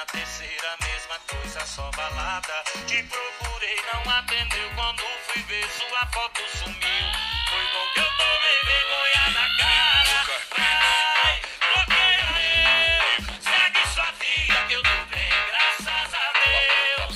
na 0.00 0.06
terceira, 0.06 0.76
mesma 0.80 1.18
coisa, 1.28 1.60
só 1.66 1.90
balada. 1.94 2.64
Te 2.86 3.02
procurei, 3.02 3.76
não 3.92 4.10
atendeu. 4.10 4.70
Quando 4.74 5.02
fui 5.26 5.42
ver, 5.42 5.68
sua 5.68 6.06
foto 6.06 6.40
sumiu. 6.56 7.06
Foi 7.50 7.64
bom 7.72 7.86
que 7.92 8.00
eu 8.00 8.10
tomei 8.16 8.58
vergonha 8.64 9.24
na 9.34 9.46
cara. 9.58 10.18
Vai, 10.56 11.42
bloqueia 11.68 12.28
eu. 12.48 13.24
Segue 13.42 13.82
sua 13.92 14.10
vida, 14.12 14.58
que 14.68 14.74
eu 14.74 14.82
tô 14.82 15.04
bem, 15.10 15.32
graças 15.48 16.14
a 16.14 16.32
Deus. 16.46 17.14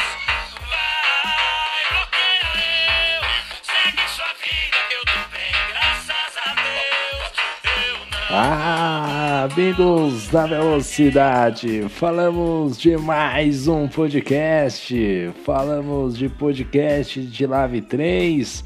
Vai, 0.69 1.83
bloqueia 1.89 2.51
eu. 3.17 3.23
Segue 3.63 4.05
sua 4.11 4.33
vida, 4.45 4.79
que 4.89 4.95
eu 4.95 5.05
tô 5.07 5.21
bem, 5.33 5.53
graças 5.69 6.37
a 6.37 6.49
Deus. 6.53 7.33
Eu 7.87 7.97
não. 8.07 8.29
Ah, 8.31 9.04
amigos 9.45 10.29
da 10.29 10.47
velocidade, 10.47 11.87
falamos 11.91 12.79
de 12.79 12.97
mais 12.97 13.69
um 13.69 13.87
podcast, 13.87 15.31
falamos 15.45 16.17
de 16.17 16.31
podcast 16.31 17.21
de 17.21 17.47
Lave 17.47 17.83
3, 17.83 18.65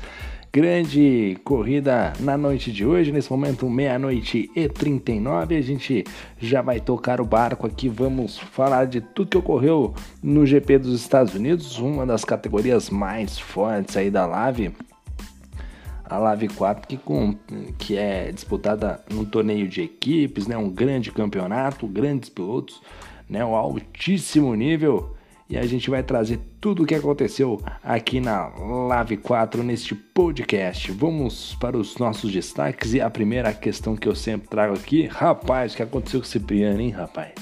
grande 0.52 1.36
corrida 1.42 2.12
na 2.20 2.38
noite 2.38 2.70
de 2.70 2.86
hoje, 2.86 3.10
nesse 3.10 3.28
momento 3.28 3.68
meia-noite 3.68 4.48
e 4.54 4.68
39, 4.68 5.56
a 5.56 5.60
gente 5.60 6.04
já 6.38 6.62
vai 6.62 6.78
tocar 6.78 7.20
o 7.20 7.24
barco 7.24 7.66
aqui, 7.66 7.88
vamos 7.88 8.38
falar 8.38 8.84
de 8.84 9.00
tudo 9.00 9.30
que 9.30 9.38
ocorreu 9.38 9.92
no 10.22 10.46
GP 10.46 10.78
dos 10.78 11.00
Estados 11.00 11.34
Unidos, 11.34 11.76
uma 11.80 12.06
das 12.06 12.24
categorias 12.24 12.88
mais 12.88 13.36
fortes 13.36 13.96
aí 13.96 14.12
da 14.12 14.26
Lave, 14.26 14.72
a 16.08 16.18
Live 16.18 16.48
4 16.48 16.88
que, 16.88 16.96
com, 16.96 17.36
que 17.76 17.96
é 17.96 18.32
disputada 18.32 19.02
num 19.10 19.24
torneio 19.24 19.68
de 19.68 19.82
equipes, 19.82 20.46
né, 20.46 20.56
um 20.56 20.70
grande 20.70 21.12
campeonato, 21.12 21.86
grandes 21.86 22.28
pilotos, 22.28 22.80
né, 23.28 23.44
um 23.44 23.54
altíssimo 23.54 24.54
nível. 24.54 25.14
E 25.50 25.56
a 25.56 25.64
gente 25.64 25.88
vai 25.88 26.02
trazer 26.02 26.38
tudo 26.60 26.82
o 26.82 26.86
que 26.86 26.94
aconteceu 26.94 27.62
aqui 27.82 28.20
na 28.20 28.48
Live 28.88 29.16
4 29.16 29.62
neste 29.62 29.94
podcast. 29.94 30.92
Vamos 30.92 31.54
para 31.54 31.76
os 31.76 31.96
nossos 31.96 32.30
destaques 32.30 32.92
e 32.92 33.00
a 33.00 33.08
primeira 33.08 33.52
questão 33.54 33.96
que 33.96 34.06
eu 34.06 34.14
sempre 34.14 34.46
trago 34.46 34.74
aqui, 34.74 35.06
rapaz, 35.06 35.72
o 35.72 35.76
que 35.76 35.82
aconteceu 35.82 36.20
com 36.20 36.26
o 36.26 36.28
Cipriani, 36.28 36.84
hein, 36.84 36.90
rapaz? 36.90 37.32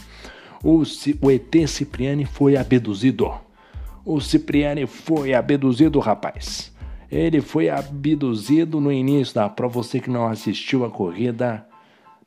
O, 0.62 0.82
o 1.20 1.30
ET 1.30 1.68
Cipriani 1.68 2.24
foi 2.24 2.56
abduzido. 2.56 3.32
O 4.04 4.20
Cipriani 4.20 4.86
foi 4.86 5.34
abduzido, 5.34 5.98
rapaz. 5.98 6.72
Ele 7.10 7.40
foi 7.40 7.68
abduzido 7.68 8.80
no 8.80 8.90
início 8.90 9.34
da 9.34 9.48
prova. 9.48 9.82
Você 9.82 10.00
que 10.00 10.10
não 10.10 10.26
assistiu 10.26 10.84
a 10.84 10.90
corrida, 10.90 11.66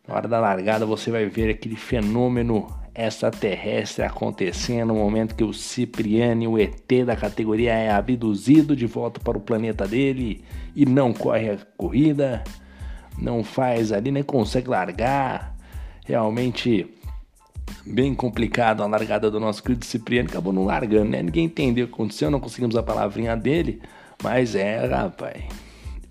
na 0.08 0.16
hora 0.16 0.28
da 0.28 0.40
largada 0.40 0.86
você 0.86 1.12
vai 1.12 1.26
ver 1.26 1.50
aquele 1.50 1.76
fenômeno 1.76 2.68
extraterrestre 2.96 4.04
acontecendo 4.04 4.90
no 4.90 4.96
momento 4.96 5.36
que 5.36 5.44
o 5.44 5.54
Cipriani, 5.54 6.48
o 6.48 6.58
ET 6.58 7.06
da 7.06 7.16
categoria, 7.16 7.74
é 7.74 7.92
abduzido 7.92 8.76
de 8.76 8.86
volta 8.86 9.20
para 9.20 9.38
o 9.38 9.42
planeta 9.42 9.88
dele 9.88 10.44
e 10.76 10.86
não 10.86 11.14
corre 11.14 11.52
a 11.52 11.58
corrida, 11.78 12.44
não 13.18 13.44
faz 13.44 13.92
ali, 13.92 14.12
nem 14.12 14.24
consegue 14.24 14.70
largar. 14.70 15.56
Realmente 16.06 16.88
bem 17.86 18.14
complicado 18.16 18.82
a 18.82 18.88
largada 18.88 19.30
do 19.30 19.40
nosso 19.40 19.64
querido 19.64 19.86
Cipriano, 19.86 20.30
acabou 20.30 20.52
não 20.52 20.66
largando, 20.66 21.12
né? 21.12 21.22
Ninguém 21.22 21.46
entendeu 21.46 21.86
o 21.86 21.88
que 21.88 21.94
aconteceu, 21.94 22.30
não 22.32 22.40
conseguimos 22.40 22.76
a 22.76 22.84
palavrinha 22.84 23.36
dele, 23.38 23.82
mas 24.24 24.56
é, 24.56 24.86
rapaz. 24.86 25.44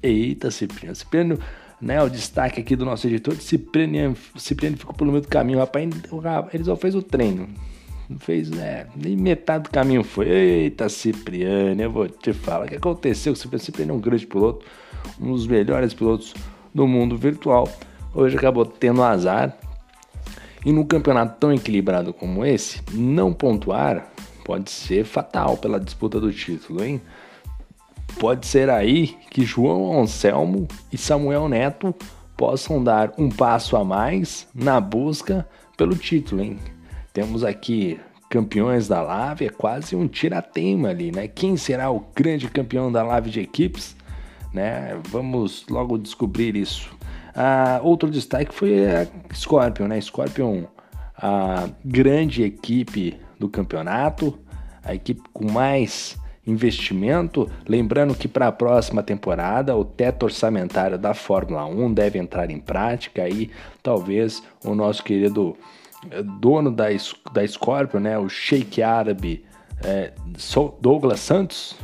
Eita, 0.03 0.51
Cipriano. 0.51 0.95
Cipriano, 0.95 1.39
né? 1.81 2.03
O 2.03 2.09
destaque 2.09 2.61
aqui 2.61 2.77
do 2.77 2.85
nosso 2.85 3.07
editor, 3.07 3.35
Cipriano, 3.37 4.17
Cipriano 4.37 4.77
ficou 4.77 4.95
pelo 4.95 5.11
meio 5.11 5.23
do 5.23 5.29
caminho, 5.29 5.59
rapaz. 5.59 5.89
Ele 6.53 6.65
só 6.65 6.77
fez 6.77 6.95
o 6.95 7.03
treino. 7.03 7.49
Não 8.09 8.19
fez, 8.19 8.49
né? 8.51 8.87
Nem 8.97 9.17
metade 9.17 9.65
do 9.65 9.71
caminho 9.71 10.03
foi. 10.03 10.29
Eita, 10.29 10.89
Cipriano, 10.89 11.81
eu 11.81 11.91
vou 11.91 12.09
te 12.09 12.33
falar. 12.33 12.65
O 12.65 12.69
que 12.69 12.77
aconteceu 12.77 13.33
com 13.33 13.39
o 13.39 13.41
Cipriano? 13.41 13.65
Cipriano 13.65 13.93
é 13.93 13.95
um 13.95 14.01
grande 14.01 14.27
piloto, 14.27 14.65
um 15.21 15.33
dos 15.33 15.47
melhores 15.47 15.93
pilotos 15.93 16.35
do 16.75 16.87
mundo 16.87 17.17
virtual. 17.17 17.69
Hoje 18.15 18.37
acabou 18.37 18.65
tendo 18.65 19.03
azar, 19.03 19.57
e 20.65 20.73
num 20.73 20.85
campeonato 20.85 21.39
tão 21.39 21.53
equilibrado 21.53 22.13
como 22.13 22.45
esse, 22.45 22.81
não 22.93 23.33
pontuar 23.33 24.11
pode 24.45 24.71
ser 24.71 25.05
fatal 25.05 25.57
pela 25.57 25.79
disputa 25.79 26.19
do 26.19 26.33
título, 26.33 26.83
hein? 26.83 27.01
Pode 28.19 28.47
ser 28.47 28.69
aí 28.69 29.17
que 29.31 29.45
João 29.45 30.01
Anselmo 30.01 30.67
e 30.93 30.99
Samuel 30.99 31.49
Neto 31.49 31.95
possam 32.37 32.83
dar 32.83 33.13
um 33.17 33.29
passo 33.29 33.77
a 33.77 33.85
mais 33.85 34.49
na 34.53 34.81
busca 34.81 35.49
pelo 35.77 35.95
título, 35.95 36.43
hein? 36.43 36.59
Temos 37.13 37.45
aqui 37.45 38.01
campeões 38.29 38.89
da 38.89 39.01
Lave, 39.01 39.47
é 39.47 39.49
quase 39.49 39.95
um 39.95 40.09
tiratema 40.09 40.89
ali, 40.89 41.13
né? 41.13 41.29
Quem 41.29 41.57
será 41.57 41.93
o 41.93 42.05
grande 42.15 42.49
campeão 42.49 42.91
da 42.91 43.05
Lave 43.05 43.31
de 43.31 43.41
equipes? 43.41 43.97
Né? 44.53 44.99
Vamos 45.09 45.65
logo 45.71 45.97
descobrir 45.97 46.57
isso. 46.57 46.91
Ah, 47.37 47.81
outro 47.85 48.11
destaque 48.11 48.53
foi 48.53 48.85
a 48.85 49.07
Scorpion, 49.33 49.87
né? 49.87 50.01
Scorpion, 50.01 50.65
a 51.17 51.69
grande 51.85 52.43
equipe 52.43 53.17
do 53.39 53.49
campeonato, 53.49 54.37
a 54.83 54.93
equipe 54.93 55.23
com 55.33 55.51
mais 55.51 56.17
investimento. 56.51 57.49
Lembrando 57.67 58.15
que 58.15 58.27
para 58.27 58.49
a 58.49 58.53
próxima 58.53 59.03
temporada 59.03 59.77
o 59.77 59.85
teto 59.85 60.25
orçamentário 60.25 60.99
da 60.99 61.15
Fórmula 61.15 61.65
1 61.67 61.93
deve 61.93 62.19
entrar 62.19 62.51
em 62.51 62.59
prática 62.59 63.23
aí, 63.23 63.51
talvez 63.83 64.43
o 64.65 64.75
nosso 64.75 65.05
querido 65.05 65.57
eh, 66.11 66.23
dono 66.23 66.71
da, 66.71 66.87
da 67.33 67.47
Scorpion, 67.47 68.01
né? 68.01 68.19
O 68.19 68.29
Sheik 68.29 68.83
Árabe 68.83 69.45
eh, 69.85 70.13
So- 70.37 70.77
Douglas 70.81 71.21
Santos, 71.21 71.77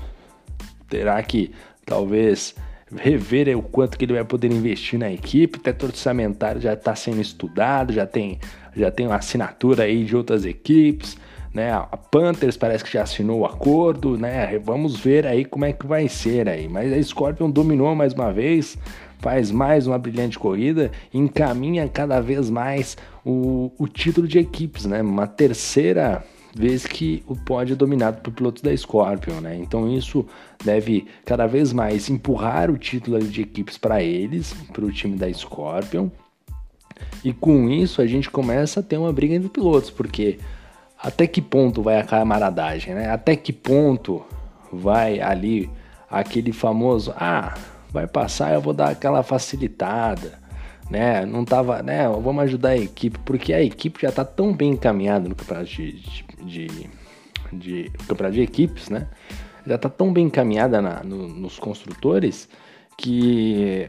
terá 0.88 1.22
que 1.22 1.52
talvez 1.84 2.54
rever 2.96 3.56
o 3.56 3.62
quanto 3.62 3.98
que 3.98 4.04
ele 4.04 4.14
vai 4.14 4.24
poder 4.24 4.52
investir 4.52 4.98
na 4.98 5.12
equipe. 5.12 5.58
O 5.58 5.60
teto 5.60 5.86
orçamentário 5.86 6.60
já 6.60 6.74
está 6.74 6.94
sendo 6.94 7.20
estudado, 7.20 7.92
já 7.92 8.06
tem, 8.06 8.38
já 8.74 8.90
tem 8.90 9.06
uma 9.06 9.16
assinatura 9.16 9.84
aí 9.84 10.04
de 10.04 10.16
outras 10.16 10.44
equipes. 10.44 11.16
Né? 11.54 11.70
A 11.72 11.96
Panthers 11.96 12.56
parece 12.56 12.82
que 12.82 12.92
já 12.92 13.04
assinou 13.04 13.40
o 13.40 13.46
acordo, 13.46 14.18
né? 14.18 14.58
Vamos 14.58 14.98
ver 14.98 15.24
aí 15.24 15.44
como 15.44 15.64
é 15.64 15.72
que 15.72 15.86
vai 15.86 16.08
ser 16.08 16.48
aí. 16.48 16.66
Mas 16.68 16.92
a 16.92 17.00
Scorpion 17.00 17.48
dominou 17.48 17.94
mais 17.94 18.12
uma 18.12 18.32
vez, 18.32 18.76
faz 19.20 19.52
mais 19.52 19.86
uma 19.86 19.96
brilhante 19.96 20.36
corrida, 20.36 20.90
encaminha 21.12 21.88
cada 21.88 22.20
vez 22.20 22.50
mais 22.50 22.96
o, 23.24 23.70
o 23.78 23.86
título 23.86 24.26
de 24.26 24.40
equipes, 24.40 24.84
né? 24.84 25.00
Uma 25.00 25.28
terceira 25.28 26.24
vez 26.56 26.86
que 26.86 27.22
o 27.26 27.36
pódio 27.36 27.74
é 27.74 27.76
dominado 27.76 28.20
por 28.20 28.32
pilotos 28.32 28.60
da 28.60 28.76
Scorpion, 28.76 29.40
né? 29.40 29.56
Então 29.56 29.88
isso 29.88 30.26
deve 30.64 31.06
cada 31.24 31.46
vez 31.46 31.72
mais 31.72 32.10
empurrar 32.10 32.68
o 32.68 32.76
título 32.76 33.20
de 33.20 33.42
equipes 33.42 33.78
para 33.78 34.02
eles, 34.02 34.52
para 34.72 34.84
o 34.84 34.90
time 34.90 35.16
da 35.16 35.32
Scorpion. 35.32 36.08
E 37.24 37.32
com 37.32 37.68
isso 37.70 38.02
a 38.02 38.06
gente 38.06 38.28
começa 38.28 38.80
a 38.80 38.82
ter 38.82 38.96
uma 38.96 39.12
briga 39.12 39.34
entre 39.34 39.48
pilotos, 39.48 39.90
porque 39.90 40.38
até 41.04 41.26
que 41.26 41.42
ponto 41.42 41.82
vai 41.82 42.00
a 42.00 42.04
camaradagem, 42.04 42.94
né? 42.94 43.10
Até 43.10 43.36
que 43.36 43.52
ponto 43.52 44.24
vai 44.72 45.20
ali 45.20 45.70
aquele 46.10 46.52
famoso, 46.52 47.12
ah, 47.16 47.54
vai 47.90 48.06
passar, 48.06 48.54
eu 48.54 48.60
vou 48.60 48.72
dar 48.72 48.90
aquela 48.90 49.22
facilitada, 49.22 50.38
né? 50.90 51.26
Não 51.26 51.44
tava, 51.44 51.82
né? 51.82 52.08
Vamos 52.08 52.44
ajudar 52.44 52.70
a 52.70 52.76
equipe, 52.76 53.18
porque 53.24 53.52
a 53.52 53.62
equipe 53.62 54.00
já 54.02 54.10
tá 54.10 54.24
tão 54.24 54.52
bem 54.52 54.70
encaminhada 54.72 55.28
no 55.28 55.34
campeonato 55.34 55.68
de, 55.70 55.92
de, 55.92 56.24
de, 56.44 56.90
de- 57.52 57.90
campeonato 58.08 58.34
de 58.36 58.42
equipes, 58.42 58.88
né? 58.88 59.06
Já 59.66 59.78
tá 59.78 59.88
tão 59.88 60.12
bem 60.12 60.26
encaminhada 60.26 60.80
na- 60.80 61.02
no- 61.04 61.28
nos 61.28 61.58
construtores 61.58 62.48
que 62.96 63.88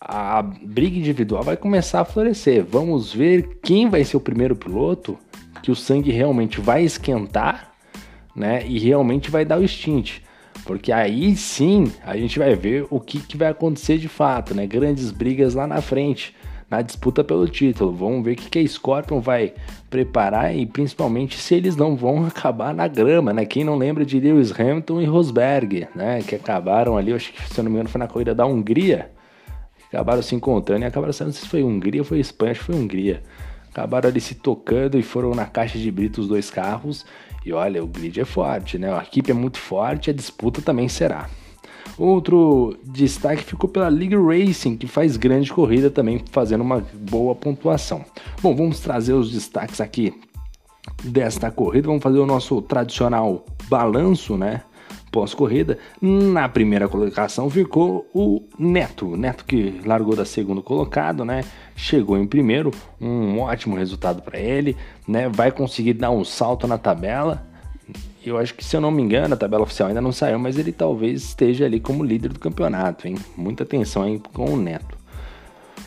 a 0.00 0.42
briga 0.42 0.98
individual 0.98 1.42
vai 1.42 1.56
começar 1.56 2.00
a 2.00 2.04
florescer. 2.04 2.64
Vamos 2.64 3.12
ver 3.12 3.58
quem 3.62 3.88
vai 3.88 4.04
ser 4.04 4.16
o 4.16 4.20
primeiro 4.20 4.54
piloto 4.54 5.18
que 5.62 5.70
o 5.70 5.76
sangue 5.76 6.10
realmente 6.10 6.60
vai 6.60 6.84
esquentar, 6.84 7.72
né? 8.34 8.66
E 8.66 8.78
realmente 8.78 9.30
vai 9.30 9.44
dar 9.44 9.58
o 9.58 9.66
stint. 9.66 10.20
Porque 10.64 10.92
aí 10.92 11.36
sim 11.36 11.92
a 12.04 12.16
gente 12.16 12.38
vai 12.38 12.54
ver 12.54 12.86
o 12.90 13.00
que, 13.00 13.20
que 13.20 13.36
vai 13.36 13.48
acontecer 13.48 13.98
de 13.98 14.08
fato, 14.08 14.54
né? 14.54 14.66
Grandes 14.66 15.10
brigas 15.10 15.54
lá 15.54 15.66
na 15.66 15.80
frente, 15.80 16.34
na 16.70 16.80
disputa 16.80 17.22
pelo 17.22 17.48
título. 17.48 17.92
Vamos 17.92 18.24
ver 18.24 18.32
o 18.32 18.36
que, 18.36 18.48
que 18.48 18.58
a 18.58 18.66
Scorpion 18.66 19.20
vai 19.20 19.52
preparar 19.90 20.56
e 20.56 20.64
principalmente 20.64 21.36
se 21.38 21.54
eles 21.54 21.76
não 21.76 21.96
vão 21.96 22.24
acabar 22.26 22.74
na 22.74 22.88
grama, 22.88 23.32
né? 23.32 23.44
Quem 23.44 23.64
não 23.64 23.76
lembra 23.76 24.04
de 24.04 24.18
Lewis 24.18 24.58
Hamilton 24.58 25.00
e 25.00 25.04
Rosberg, 25.04 25.88
né? 25.94 26.22
Que 26.22 26.34
acabaram 26.34 26.96
ali, 26.96 27.12
acho 27.12 27.32
que 27.32 27.42
se 27.42 27.60
eu 27.60 27.64
não 27.64 27.70
me 27.70 27.76
engano 27.76 27.90
foi 27.90 27.98
na 27.98 28.08
corrida 28.08 28.34
da 28.34 28.46
Hungria, 28.46 29.10
acabaram 29.88 30.22
se 30.22 30.34
encontrando 30.34 30.84
e 30.84 30.86
acabaram 30.86 31.12
sei 31.12 31.30
se 31.32 31.48
foi 31.48 31.62
Hungria 31.62 32.00
ou 32.00 32.04
foi 32.04 32.18
Espanha, 32.18 32.52
acho 32.52 32.60
que 32.60 32.66
foi 32.66 32.74
Hungria. 32.74 33.22
Acabaram 33.74 34.08
ali 34.08 34.20
se 34.20 34.36
tocando 34.36 34.96
e 34.96 35.02
foram 35.02 35.34
na 35.34 35.46
caixa 35.46 35.76
de 35.76 35.90
brito 35.90 36.20
os 36.20 36.28
dois 36.28 36.48
carros. 36.48 37.04
E 37.44 37.52
olha, 37.52 37.82
o 37.82 37.88
grid 37.88 38.20
é 38.20 38.24
forte, 38.24 38.78
né? 38.78 38.96
A 38.96 39.02
equipe 39.02 39.32
é 39.32 39.34
muito 39.34 39.58
forte, 39.58 40.10
a 40.10 40.12
disputa 40.12 40.62
também 40.62 40.88
será. 40.88 41.28
Outro 41.98 42.78
destaque 42.84 43.42
ficou 43.42 43.68
pela 43.68 43.88
League 43.88 44.14
Racing, 44.14 44.76
que 44.76 44.86
faz 44.86 45.16
grande 45.16 45.52
corrida 45.52 45.90
também, 45.90 46.22
fazendo 46.30 46.60
uma 46.60 46.86
boa 46.94 47.34
pontuação. 47.34 48.04
Bom, 48.40 48.54
vamos 48.54 48.78
trazer 48.78 49.12
os 49.12 49.32
destaques 49.32 49.80
aqui 49.80 50.14
desta 51.02 51.50
corrida. 51.50 51.88
Vamos 51.88 52.02
fazer 52.02 52.20
o 52.20 52.26
nosso 52.26 52.62
tradicional 52.62 53.44
balanço, 53.68 54.36
né? 54.36 54.62
Pós-corrida, 55.14 55.78
na 56.00 56.48
primeira 56.48 56.88
colocação 56.88 57.48
ficou 57.48 58.04
o 58.12 58.42
Neto, 58.58 59.16
Neto 59.16 59.44
que 59.44 59.80
largou 59.86 60.16
da 60.16 60.24
segundo 60.24 60.60
colocado, 60.60 61.24
né? 61.24 61.44
Chegou 61.76 62.18
em 62.18 62.26
primeiro, 62.26 62.72
um 63.00 63.38
ótimo 63.38 63.76
resultado 63.76 64.22
para 64.22 64.40
ele, 64.40 64.76
né? 65.06 65.28
Vai 65.28 65.52
conseguir 65.52 65.92
dar 65.92 66.10
um 66.10 66.24
salto 66.24 66.66
na 66.66 66.76
tabela. 66.78 67.46
Eu 68.26 68.36
acho 68.36 68.54
que, 68.54 68.64
se 68.64 68.74
eu 68.76 68.80
não 68.80 68.90
me 68.90 69.04
engano, 69.04 69.34
a 69.34 69.36
tabela 69.36 69.62
oficial 69.62 69.88
ainda 69.88 70.00
não 70.00 70.10
saiu, 70.10 70.36
mas 70.36 70.58
ele 70.58 70.72
talvez 70.72 71.22
esteja 71.22 71.64
ali 71.64 71.78
como 71.78 72.02
líder 72.02 72.32
do 72.32 72.40
campeonato, 72.40 73.06
hein? 73.06 73.14
Muita 73.36 73.62
atenção 73.62 74.02
aí 74.02 74.20
com 74.32 74.46
o 74.46 74.56
Neto. 74.56 75.03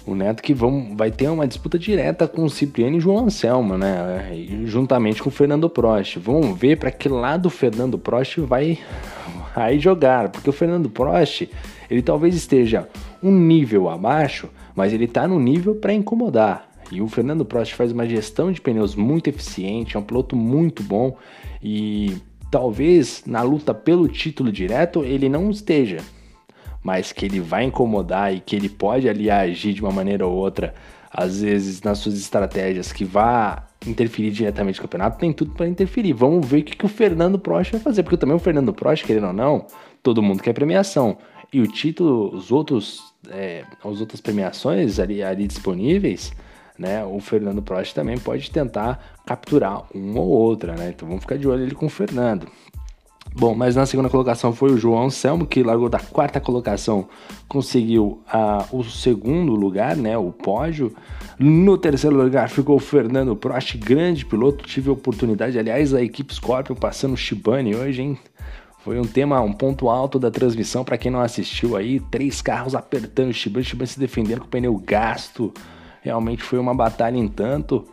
O 0.07 0.15
Neto 0.15 0.41
que 0.41 0.53
vão, 0.53 0.95
vai 0.95 1.11
ter 1.11 1.27
uma 1.27 1.45
disputa 1.45 1.77
direta 1.77 2.29
com 2.29 2.45
o 2.45 2.49
Cipriano 2.49 2.95
e 2.95 2.99
João 3.01 3.25
Anselmo, 3.25 3.77
né? 3.77 4.31
Juntamente 4.63 5.21
com 5.21 5.27
o 5.27 5.31
Fernando 5.31 5.69
Prost. 5.69 6.17
Vamos 6.17 6.57
ver 6.57 6.77
para 6.77 6.89
que 6.89 7.09
lado 7.09 7.47
o 7.47 7.49
Fernando 7.49 7.99
Prost 7.99 8.37
vai 8.37 8.79
aí 9.53 9.79
jogar, 9.79 10.29
porque 10.29 10.49
o 10.49 10.53
Fernando 10.53 10.89
Prost, 10.89 11.49
ele 11.91 12.01
talvez 12.01 12.35
esteja 12.35 12.87
um 13.21 13.31
nível 13.31 13.89
abaixo, 13.89 14.47
mas 14.73 14.93
ele 14.93 15.05
está 15.05 15.27
no 15.27 15.39
nível 15.39 15.75
para 15.75 15.93
incomodar. 15.93 16.69
E 16.89 17.01
o 17.01 17.07
Fernando 17.09 17.43
Prost 17.43 17.73
faz 17.73 17.91
uma 17.91 18.07
gestão 18.07 18.49
de 18.49 18.61
pneus 18.61 18.95
muito 18.95 19.27
eficiente, 19.27 19.97
é 19.97 19.99
um 19.99 20.03
piloto 20.03 20.37
muito 20.37 20.81
bom 20.81 21.17
e 21.61 22.15
talvez 22.49 23.23
na 23.25 23.41
luta 23.41 23.73
pelo 23.73 24.07
título 24.07 24.51
direto 24.53 25.03
ele 25.03 25.27
não 25.27 25.49
esteja, 25.49 25.97
mas 26.87 27.11
que 27.11 27.25
ele 27.25 27.41
vai 27.41 27.65
incomodar 27.65 28.33
e 28.33 28.39
que 28.39 28.55
ele 28.55 28.69
pode 28.69 29.09
ali 29.09 29.29
agir 29.29 29.73
de 29.73 29.81
uma 29.81 29.91
maneira 29.91 30.25
ou 30.25 30.33
outra, 30.33 30.73
às 31.11 31.41
vezes 31.41 31.81
nas 31.81 31.97
suas 31.97 32.17
estratégias 32.17 32.93
que 32.93 33.03
vá 33.03 33.67
interferir 33.85 34.31
diretamente 34.31 34.77
no 34.77 34.83
campeonato, 34.83 35.19
tem 35.19 35.33
tudo 35.33 35.51
para 35.51 35.67
interferir. 35.67 36.13
Vamos 36.13 36.47
ver 36.47 36.59
o 36.59 36.63
que, 36.63 36.77
que 36.77 36.85
o 36.85 36.87
Fernando 36.87 37.37
Prost 37.37 37.73
vai 37.73 37.81
fazer, 37.81 38.03
porque 38.03 38.15
também 38.15 38.37
o 38.37 38.39
Fernando 38.39 38.73
Prost, 38.73 39.05
querendo 39.05 39.27
ou 39.27 39.33
não, 39.33 39.67
todo 40.01 40.23
mundo 40.23 40.41
quer 40.41 40.53
premiação. 40.53 41.17
E 41.51 41.59
o 41.59 41.67
título, 41.67 42.33
os 42.33 42.53
outros, 42.53 43.13
é, 43.31 43.65
as 43.83 43.99
outras 43.99 44.21
premiações 44.21 44.97
ali, 44.97 45.21
ali 45.21 45.45
disponíveis, 45.45 46.31
né? 46.79 47.03
O 47.03 47.19
Fernando 47.19 47.61
Prost 47.61 47.93
também 47.93 48.17
pode 48.17 48.49
tentar 48.49 49.17
capturar 49.25 49.83
uma 49.93 50.21
ou 50.21 50.29
outra, 50.29 50.73
né? 50.73 50.93
Então 50.95 51.05
vamos 51.05 51.23
ficar 51.25 51.37
de 51.37 51.49
olho 51.49 51.65
ali 51.65 51.75
com 51.75 51.87
o 51.87 51.89
Fernando. 51.89 52.47
Bom, 53.35 53.53
mas 53.53 53.75
na 53.75 53.85
segunda 53.85 54.09
colocação 54.09 54.51
foi 54.51 54.71
o 54.71 54.77
João 54.77 55.05
Anselmo, 55.05 55.45
que 55.45 55.61
largou 55.61 55.89
da 55.89 55.99
quarta 55.99 56.39
colocação, 56.39 57.07
conseguiu 57.47 58.21
uh, 58.33 58.75
o 58.75 58.83
segundo 58.83 59.53
lugar, 59.53 59.95
né, 59.95 60.17
o 60.17 60.31
pódio. 60.31 60.93
No 61.37 61.77
terceiro 61.77 62.15
lugar 62.15 62.49
ficou 62.49 62.77
o 62.77 62.79
Fernando 62.79 63.35
Prost, 63.35 63.77
grande 63.77 64.25
piloto, 64.25 64.65
tive 64.65 64.89
a 64.89 64.93
oportunidade, 64.93 65.59
aliás, 65.59 65.93
a 65.93 66.01
equipe 66.01 66.33
Scorpion 66.33 66.75
passando 66.75 67.13
o 67.13 67.17
Shibane 67.17 67.75
hoje, 67.75 68.01
hein? 68.01 68.17
Foi 68.79 68.99
um 68.99 69.05
tema, 69.05 69.41
um 69.41 69.51
ponto 69.51 69.89
alto 69.89 70.17
da 70.17 70.31
transmissão 70.31 70.83
para 70.83 70.97
quem 70.97 71.11
não 71.11 71.19
assistiu 71.19 71.75
aí, 71.75 71.99
três 71.99 72.41
carros 72.41 72.73
apertando 72.73 73.29
o 73.29 73.33
Shibane, 73.33 73.65
Shibane 73.65 73.87
se 73.87 73.99
defendendo 73.99 74.39
com 74.39 74.45
o 74.45 74.49
pneu 74.49 74.75
gasto. 74.77 75.53
Realmente 76.01 76.41
foi 76.41 76.57
uma 76.57 76.73
batalha 76.73 77.17
em 77.17 77.27
tanto. 77.27 77.85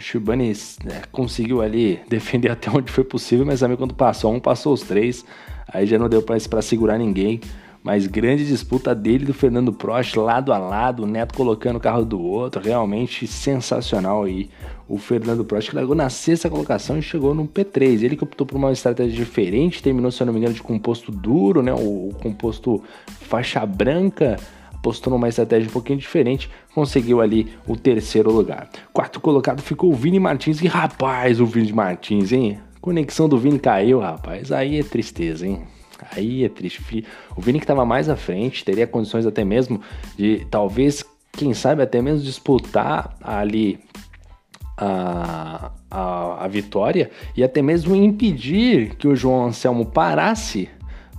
Shibane 0.00 0.52
né, 0.84 1.02
conseguiu 1.12 1.62
ali 1.62 2.00
defender 2.08 2.50
até 2.52 2.70
onde 2.70 2.90
foi 2.90 3.04
possível, 3.04 3.44
mas 3.46 3.60
também 3.60 3.76
quando 3.76 3.94
passou 3.94 4.32
um, 4.32 4.40
passou 4.40 4.72
os 4.72 4.82
três. 4.82 5.24
Aí 5.72 5.86
já 5.86 5.98
não 5.98 6.08
deu 6.08 6.22
para 6.22 6.62
segurar 6.62 6.98
ninguém. 6.98 7.40
Mas 7.82 8.06
grande 8.06 8.46
disputa 8.46 8.94
dele 8.94 9.24
e 9.24 9.26
do 9.26 9.32
Fernando 9.32 9.72
Prost, 9.72 10.14
lado 10.16 10.52
a 10.52 10.58
lado, 10.58 11.04
o 11.04 11.06
Neto 11.06 11.34
colocando 11.34 11.76
o 11.76 11.80
carro 11.80 12.04
do 12.04 12.20
outro, 12.20 12.60
realmente 12.62 13.26
sensacional 13.26 14.24
aí. 14.24 14.50
O 14.86 14.98
Fernando 14.98 15.44
Prost 15.44 15.70
que 15.70 15.76
largou 15.76 15.94
na 15.94 16.10
sexta 16.10 16.50
colocação 16.50 16.98
e 16.98 17.02
chegou 17.02 17.34
no 17.34 17.46
P3. 17.46 18.02
Ele 18.02 18.16
que 18.16 18.24
optou 18.24 18.46
por 18.46 18.56
uma 18.56 18.70
estratégia 18.70 19.16
diferente, 19.16 19.82
terminou, 19.82 20.10
se 20.10 20.22
eu 20.22 20.26
não 20.26 20.32
me 20.34 20.40
engano, 20.40 20.54
de 20.54 20.62
composto 20.62 21.10
duro, 21.10 21.62
né? 21.62 21.72
O 21.72 22.12
composto 22.20 22.82
faixa 23.06 23.64
branca 23.64 24.36
postou 24.82 25.12
numa 25.12 25.28
estratégia 25.28 25.68
um 25.68 25.72
pouquinho 25.72 25.98
diferente, 25.98 26.50
conseguiu 26.74 27.20
ali 27.20 27.52
o 27.66 27.76
terceiro 27.76 28.30
lugar. 28.30 28.68
Quarto 28.92 29.20
colocado 29.20 29.62
ficou 29.62 29.90
o 29.90 29.94
Vini 29.94 30.18
Martins, 30.18 30.60
e 30.60 30.66
rapaz, 30.66 31.40
o 31.40 31.46
Vini 31.46 31.72
Martins, 31.72 32.32
hein? 32.32 32.58
Conexão 32.80 33.28
do 33.28 33.38
Vini 33.38 33.58
caiu, 33.58 34.00
rapaz. 34.00 34.50
Aí 34.50 34.78
é 34.78 34.82
tristeza, 34.82 35.46
hein? 35.46 35.62
Aí 36.16 36.44
é 36.44 36.48
triste. 36.48 37.04
O 37.36 37.40
Vini 37.40 37.58
que 37.58 37.64
estava 37.64 37.84
mais 37.84 38.08
à 38.08 38.16
frente, 38.16 38.64
teria 38.64 38.86
condições 38.86 39.26
até 39.26 39.44
mesmo 39.44 39.80
de 40.16 40.46
talvez, 40.50 41.04
quem 41.32 41.52
sabe, 41.52 41.82
até 41.82 42.00
mesmo 42.00 42.24
disputar 42.24 43.16
ali 43.22 43.78
a, 44.76 45.72
a, 45.90 46.44
a 46.44 46.48
vitória 46.48 47.10
e 47.36 47.44
até 47.44 47.60
mesmo 47.60 47.94
impedir 47.94 48.94
que 48.96 49.06
o 49.06 49.14
João 49.14 49.46
Anselmo 49.46 49.84
parasse 49.84 50.70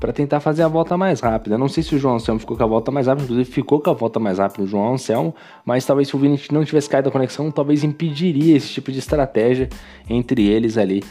para 0.01 0.12
tentar 0.12 0.39
fazer 0.39 0.63
a 0.63 0.68
volta 0.68 0.98
mais 0.98 1.19
rápida. 1.19 1.59
Não 1.59 1.69
sei 1.69 1.83
se 1.83 1.95
o 1.95 2.00
João 2.00 2.15
Anselmo 2.15 2.39
ficou 2.39 2.57
com 2.57 2.63
a 2.63 2.68
volta 2.68 2.92
mais 2.92 3.06
rápida, 3.06 3.25
inclusive 3.25 3.50
ficou 3.50 3.80
com 3.80 3.92
a 3.92 3.94
volta 3.94 4.19
mais 4.19 4.39
rápida 4.39 4.63
o 4.63 4.68
João 4.68 4.95
Anselmo, 4.95 5.33
mas 5.63 5.86
talvez 5.86 6.07
se 6.07 6.15
o 6.15 6.19
Vini 6.19 6.42
não 6.51 6.65
tivesse 6.65 6.89
caído 6.89 7.09
a 7.09 7.12
conexão, 7.12 7.51
talvez 7.51 7.83
impediria 7.83 8.57
esse 8.57 8.69
tipo 8.69 8.92
de 8.92 8.98
estratégia 8.98 9.69
entre 10.09 10.48
eles 10.48 10.75
ali 10.75 11.03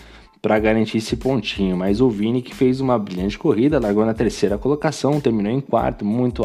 para 0.42 0.58
garantir 0.58 0.98
esse 0.98 1.16
pontinho. 1.16 1.76
Mas 1.76 2.00
o 2.00 2.10
Vini 2.10 2.42
que 2.42 2.52
fez 2.52 2.80
uma 2.80 2.98
brilhante 2.98 3.38
corrida, 3.38 3.78
largou 3.78 4.04
na 4.04 4.12
terceira 4.12 4.58
colocação, 4.58 5.20
terminou 5.20 5.52
em 5.52 5.60
quarto, 5.60 6.04
muito 6.04 6.44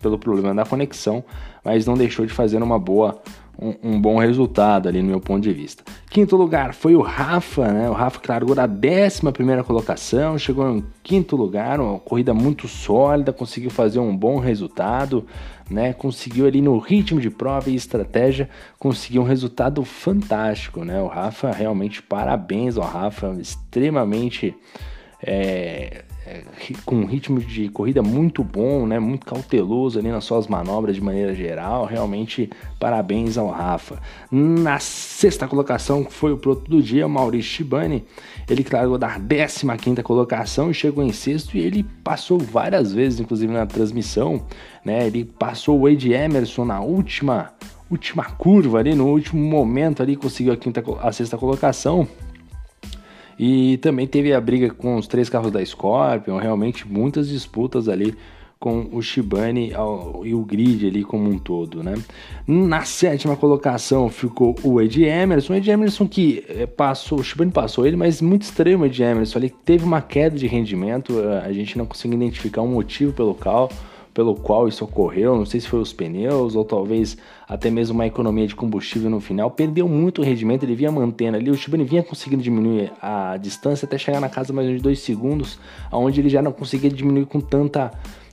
pelo 0.00 0.16
problema 0.16 0.54
da 0.54 0.64
conexão, 0.64 1.24
mas 1.64 1.84
não 1.84 1.94
deixou 1.94 2.24
de 2.24 2.32
fazer 2.32 2.62
uma 2.62 2.78
boa 2.78 3.20
um, 3.62 3.92
um, 3.94 4.00
bom 4.00 4.18
resultado 4.18 4.88
ali 4.88 5.00
no 5.00 5.08
meu 5.08 5.20
ponto 5.20 5.42
de 5.42 5.52
vista. 5.52 5.84
Quinto 6.10 6.36
lugar 6.36 6.74
foi 6.74 6.96
o 6.96 7.00
Rafa, 7.00 7.70
né? 7.72 7.88
O 7.88 7.92
Rafa 7.92 8.20
que 8.20 8.28
largou 8.28 8.54
da 8.54 8.64
11 8.66 9.32
primeira 9.32 9.62
colocação, 9.62 10.36
chegou 10.36 10.68
em 10.68 10.84
quinto 11.02 11.36
lugar, 11.36 11.80
uma 11.80 11.98
corrida 11.98 12.34
muito 12.34 12.66
sólida, 12.66 13.32
conseguiu 13.32 13.70
fazer 13.70 14.00
um 14.00 14.16
bom 14.16 14.38
resultado, 14.38 15.24
né? 15.70 15.92
Conseguiu 15.92 16.46
ali 16.46 16.60
no 16.60 16.78
ritmo 16.78 17.20
de 17.20 17.30
prova 17.30 17.70
e 17.70 17.74
estratégia, 17.74 18.50
conseguiu 18.78 19.22
um 19.22 19.26
resultado 19.26 19.84
fantástico, 19.84 20.84
né? 20.84 21.00
O 21.00 21.06
Rafa 21.06 21.52
realmente 21.52 22.02
parabéns 22.02 22.76
ao 22.76 22.84
Rafa, 22.84 23.36
extremamente 23.40 24.54
é, 25.22 26.04
é, 26.24 26.44
com 26.84 26.96
um 26.96 27.04
ritmo 27.04 27.40
de 27.40 27.68
corrida 27.68 28.02
muito 28.02 28.44
bom, 28.44 28.86
né? 28.86 28.98
Muito 28.98 29.26
cauteloso 29.26 29.98
ali 29.98 30.08
nas 30.08 30.24
suas 30.24 30.46
manobras 30.46 30.94
de 30.94 31.02
maneira 31.02 31.34
geral. 31.34 31.84
Realmente, 31.84 32.48
parabéns 32.78 33.36
ao 33.36 33.48
Rafa. 33.48 34.00
Na 34.30 34.78
sexta 34.78 35.48
colocação 35.48 36.06
foi 36.08 36.32
o 36.32 36.36
piloto 36.36 36.70
do 36.70 36.80
dia, 36.80 37.08
Maurício 37.08 37.50
Shibani. 37.50 38.04
Ele 38.48 38.64
largou 38.70 38.98
da 38.98 39.18
15 39.18 40.02
colocação 40.02 40.70
e 40.70 40.74
chegou 40.74 41.02
em 41.02 41.12
sexto. 41.12 41.56
E 41.56 41.60
ele 41.60 41.84
passou 42.04 42.38
várias 42.38 42.92
vezes, 42.92 43.18
inclusive 43.18 43.52
na 43.52 43.66
transmissão, 43.66 44.46
né? 44.84 45.06
Ele 45.06 45.24
passou 45.24 45.80
o 45.80 45.88
Wade 45.88 46.12
Emerson 46.12 46.64
na 46.64 46.80
última 46.80 47.52
última 47.90 48.24
curva 48.24 48.78
ali, 48.78 48.94
no 48.94 49.06
último 49.06 49.42
momento 49.42 50.02
ali, 50.02 50.16
conseguiu 50.16 50.54
a, 50.54 50.56
quinta, 50.56 50.82
a 51.02 51.12
sexta 51.12 51.36
colocação. 51.36 52.08
E 53.38 53.76
também 53.78 54.06
teve 54.06 54.32
a 54.32 54.40
briga 54.40 54.70
com 54.70 54.96
os 54.96 55.06
três 55.06 55.28
carros 55.28 55.50
da 55.50 55.64
Scorpion, 55.64 56.38
realmente 56.38 56.86
muitas 56.86 57.28
disputas 57.28 57.88
ali 57.88 58.14
com 58.62 58.88
o 58.92 59.02
Shibane 59.02 59.72
e 60.24 60.34
o 60.34 60.44
grid 60.44 60.86
ali 60.86 61.02
como 61.02 61.28
um 61.28 61.36
todo, 61.36 61.82
né? 61.82 61.94
Na 62.46 62.84
sétima 62.84 63.34
colocação 63.34 64.08
ficou 64.08 64.54
o 64.62 64.80
Ed 64.80 65.02
Emerson, 65.02 65.54
o 65.54 65.56
Ed 65.56 65.68
Emerson 65.68 66.06
que 66.06 66.44
eh, 66.48 66.64
passou, 66.64 67.18
o 67.18 67.24
Shibane 67.24 67.50
passou 67.50 67.84
ele, 67.84 67.96
mas 67.96 68.22
muito 68.22 68.42
estranho 68.42 68.78
o 68.78 68.86
Ed 68.86 69.02
Emerson, 69.02 69.40
ele 69.40 69.52
teve 69.64 69.84
uma 69.84 70.00
queda 70.00 70.36
de 70.36 70.46
rendimento, 70.46 71.18
eh, 71.18 71.42
a 71.44 71.52
gente 71.52 71.76
não 71.76 71.84
conseguiu 71.84 72.16
identificar 72.16 72.62
um 72.62 72.68
motivo 72.68 73.12
pelo 73.12 73.34
qual 73.34 73.68
pelo 74.14 74.34
qual 74.34 74.68
isso 74.68 74.84
ocorreu, 74.84 75.36
não 75.36 75.46
sei 75.46 75.60
se 75.60 75.68
foi 75.68 75.80
os 75.80 75.92
pneus 75.92 76.54
ou 76.54 76.64
talvez 76.64 77.16
até 77.48 77.70
mesmo 77.70 77.94
uma 77.94 78.06
economia 78.06 78.46
de 78.46 78.54
combustível 78.54 79.10
no 79.10 79.20
final, 79.20 79.50
perdeu 79.50 79.88
muito 79.88 80.20
o 80.20 80.24
rendimento, 80.24 80.64
ele 80.64 80.74
vinha 80.74 80.90
mantendo 80.90 81.36
ali, 81.36 81.50
o 81.50 81.54
Shibane 81.54 81.84
vinha 81.84 82.02
conseguindo 82.02 82.42
diminuir 82.42 82.92
a 83.00 83.36
distância 83.36 83.86
até 83.86 83.96
chegar 83.96 84.20
na 84.20 84.28
casa 84.28 84.52
mais 84.52 84.68
de 84.68 84.78
2 84.78 84.98
segundos, 84.98 85.58
aonde 85.90 86.20
ele 86.20 86.28
já 86.28 86.42
não 86.42 86.52
conseguia 86.52 86.90
diminuir 86.90 87.26
com 87.26 87.40
tanta 87.40 87.90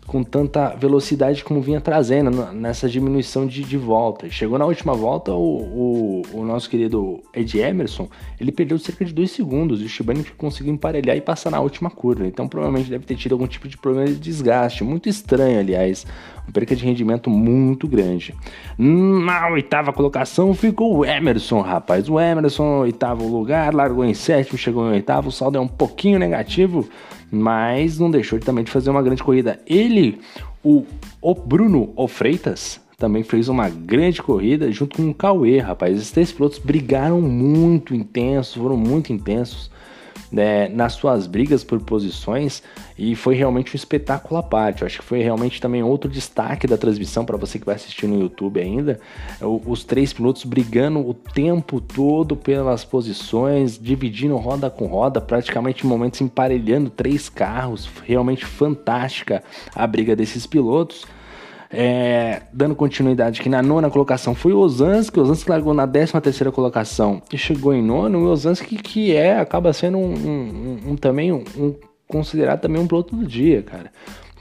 com 0.10 0.24
tanta 0.24 0.76
velocidade 0.76 1.44
como 1.44 1.62
vinha 1.62 1.80
trazendo 1.80 2.32
nessa 2.52 2.90
diminuição 2.90 3.46
de, 3.46 3.64
de 3.64 3.78
volta. 3.78 4.28
Chegou 4.28 4.58
na 4.58 4.66
última 4.66 4.94
volta, 4.96 5.32
o, 5.32 5.36
o, 5.38 6.22
o, 6.34 6.44
nosso 6.44 6.68
querido 6.68 7.22
Ed 7.32 7.60
Emerson, 7.60 8.10
ele 8.40 8.52
perdeu 8.52 8.80
cerca 8.80 9.06
de 9.06 9.14
2 9.14 9.30
segundos 9.30 9.82
e 9.82 9.86
o 9.86 9.90
Shibane 9.90 10.26
conseguiu 10.36 10.74
emparelhar 10.74 11.16
e 11.16 11.22
passar 11.22 11.52
na 11.52 11.60
última 11.60 11.92
curva. 11.92 12.26
Então 12.26 12.48
provavelmente 12.48 12.90
deve 12.90 13.06
ter 13.06 13.16
tido 13.16 13.34
algum 13.34 13.46
tipo 13.46 13.68
de 13.68 13.78
problema 13.78 14.08
de 14.08 14.16
desgaste. 14.16 14.84
Muito 14.84 15.08
estranho, 15.08 15.60
aliás. 15.60 16.08
Uma 16.48 16.54
perca 16.54 16.76
de 16.76 16.84
rendimento 16.84 17.30
muito 17.30 17.88
grande. 17.88 18.34
Na 18.76 19.50
oitava 19.50 19.94
colocação 19.94 20.56
ficou 20.56 20.98
o 20.98 21.06
Emerson, 21.06 21.62
rapaz. 21.62 22.10
O 22.10 22.20
Emerson, 22.20 22.80
oitavo 22.80 23.28
lugar, 23.28 23.76
largou 23.76 24.04
em 24.04 24.16
sétimo, 24.16 24.58
chegou 24.58 24.88
em 24.88 24.94
oitavo. 24.94 25.30
O 25.30 25.32
saldo 25.32 25.60
é 25.60 25.62
um 25.62 25.68
pouquinho 25.68 26.18
negativo 26.18 26.90
mas 27.32 28.00
não 28.00 28.10
deixou 28.10 28.40
de, 28.40 28.46
também 28.46 28.64
de 28.64 28.72
fazer 28.72 28.90
uma 28.90 29.02
grande 29.02 29.24
corrida. 29.24 29.60
Ele, 29.66 30.20
o, 30.64 30.86
o 31.22 31.34
Bruno 31.34 31.92
o 31.96 32.08
Freitas, 32.08 32.80
também 32.98 33.24
fez 33.24 33.48
uma 33.48 33.70
grande 33.70 34.22
corrida 34.22 34.72
junto 34.72 34.98
com 34.98 35.10
o 35.10 35.14
Cauê, 35.14 35.60
rapaz. 35.60 35.96
Esses 35.96 36.12
três 36.12 36.32
pilotos 36.32 36.60
brigaram 36.60 37.22
muito 37.22 37.96
intensos, 37.96 38.56
foram 38.56 38.76
muito 38.76 39.14
intensos 39.14 39.72
né, 40.32 40.68
nas 40.68 40.94
suas 40.94 41.26
brigas 41.26 41.64
por 41.64 41.80
posições 41.80 42.62
e 42.98 43.16
foi 43.16 43.36
realmente 43.36 43.74
um 43.74 43.76
espetáculo 43.76 44.40
à 44.40 44.44
parte. 44.44 44.82
Eu 44.82 44.86
acho 44.86 45.00
que 45.00 45.06
foi 45.06 45.22
realmente 45.22 45.60
também 45.60 45.82
outro 45.82 46.10
destaque 46.10 46.68
da 46.68 46.78
transmissão 46.78 47.26
para 47.26 47.38
você 47.38 47.58
que 47.58 47.66
vai 47.66 47.76
assistir 47.76 48.08
no 48.08 48.20
YouTube 48.20 48.60
ainda. 48.60 49.00
Os 49.66 49.84
três 49.84 50.14
pilotos 50.14 50.44
brigando 50.44 51.00
o 51.00 51.14
tempo 51.14 51.82
todo 51.82 52.36
pelas 52.36 52.84
posições, 52.84 53.78
dividindo 53.80 54.36
roda 54.38 54.70
com 54.70 54.86
roda, 54.86 55.20
praticamente 55.20 55.86
momentos 55.86 56.22
emparelhando 56.22 56.90
três 56.90 57.30
carros. 57.30 57.90
Realmente 58.06 58.46
fantástica 58.46 59.44
a 59.74 59.88
briga 59.88 60.16
desses 60.16 60.46
pilotos. 60.46 61.06
É, 61.72 62.42
dando 62.52 62.74
continuidade 62.74 63.40
aqui 63.40 63.48
na 63.48 63.62
nona 63.62 63.92
colocação 63.92 64.34
foi 64.34 64.54
o 64.54 64.58
Ozanski, 64.58 65.20
o 65.20 65.34
largou 65.48 65.72
na 65.72 65.86
décima 65.86 66.20
terceira 66.20 66.52
colocação 66.52 67.22
e 67.32 67.38
chegou 67.38 67.76
em 67.76 67.84
nono, 67.84 68.26
o 68.26 68.28
Ozanski 68.28 68.76
que 68.76 69.16
é, 69.16 69.40
acaba 69.40 69.72
sendo 69.72 70.00
um, 70.00 70.14
um, 70.14 70.80
um 70.88 70.96
também 70.96 71.32
um, 71.32 71.44
um, 71.56 71.76
considerado 72.08 72.62
também 72.62 72.82
um 72.82 72.88
piloto 72.88 73.16
do 73.16 73.24
dia, 73.24 73.62
cara. 73.62 73.92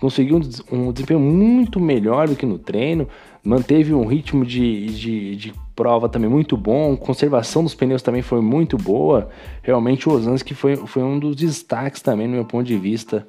Conseguiu 0.00 0.40
um, 0.72 0.90
desempenho 0.90 1.20
muito 1.20 1.78
melhor 1.78 2.28
do 2.28 2.36
que 2.36 2.46
no 2.46 2.58
treino, 2.58 3.06
manteve 3.44 3.92
um 3.92 4.06
ritmo 4.06 4.46
de, 4.46 4.86
de, 4.86 5.36
de 5.36 5.54
prova 5.76 6.08
também 6.08 6.30
muito 6.30 6.56
bom, 6.56 6.96
conservação 6.96 7.62
dos 7.62 7.74
pneus 7.74 8.00
também 8.00 8.22
foi 8.22 8.40
muito 8.40 8.78
boa. 8.78 9.28
Realmente 9.62 10.08
o 10.08 10.12
Ozanski 10.12 10.54
foi, 10.54 10.76
foi 10.76 11.02
um 11.02 11.18
dos 11.18 11.36
destaques 11.36 12.00
também 12.00 12.26
no 12.26 12.34
meu 12.34 12.44
ponto 12.44 12.64
de 12.64 12.78
vista 12.78 13.26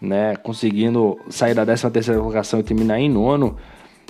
né, 0.00 0.36
conseguindo 0.36 1.18
sair 1.28 1.54
da 1.54 1.64
13 1.64 1.90
terceira 1.90 2.20
colocação 2.20 2.60
e 2.60 2.62
terminar 2.62 2.98
em 2.98 3.08
nono. 3.08 3.56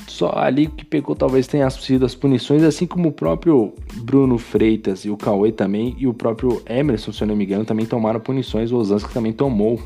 Só 0.07 0.33
ali 0.37 0.67
que 0.67 0.85
pegou 0.85 1.14
talvez 1.14 1.47
tenha 1.47 1.69
sido 1.71 2.05
as 2.05 2.14
punições, 2.14 2.62
assim 2.62 2.87
como 2.87 3.09
o 3.09 3.12
próprio 3.12 3.73
Bruno 3.95 4.37
Freitas 4.37 5.05
e 5.05 5.11
o 5.11 5.17
Cauê 5.17 5.50
também, 5.50 5.95
e 5.99 6.07
o 6.07 6.12
próprio 6.12 6.62
Emerson, 6.69 7.12
se 7.12 7.23
eu 7.23 7.29
não 7.29 7.37
me 7.37 7.45
engano, 7.45 7.64
também 7.64 7.87
tomaram 7.87 8.21
punições. 8.21 8.71
O 8.71 8.76
Osansky 8.76 9.12
também 9.12 9.33
tomou. 9.33 9.81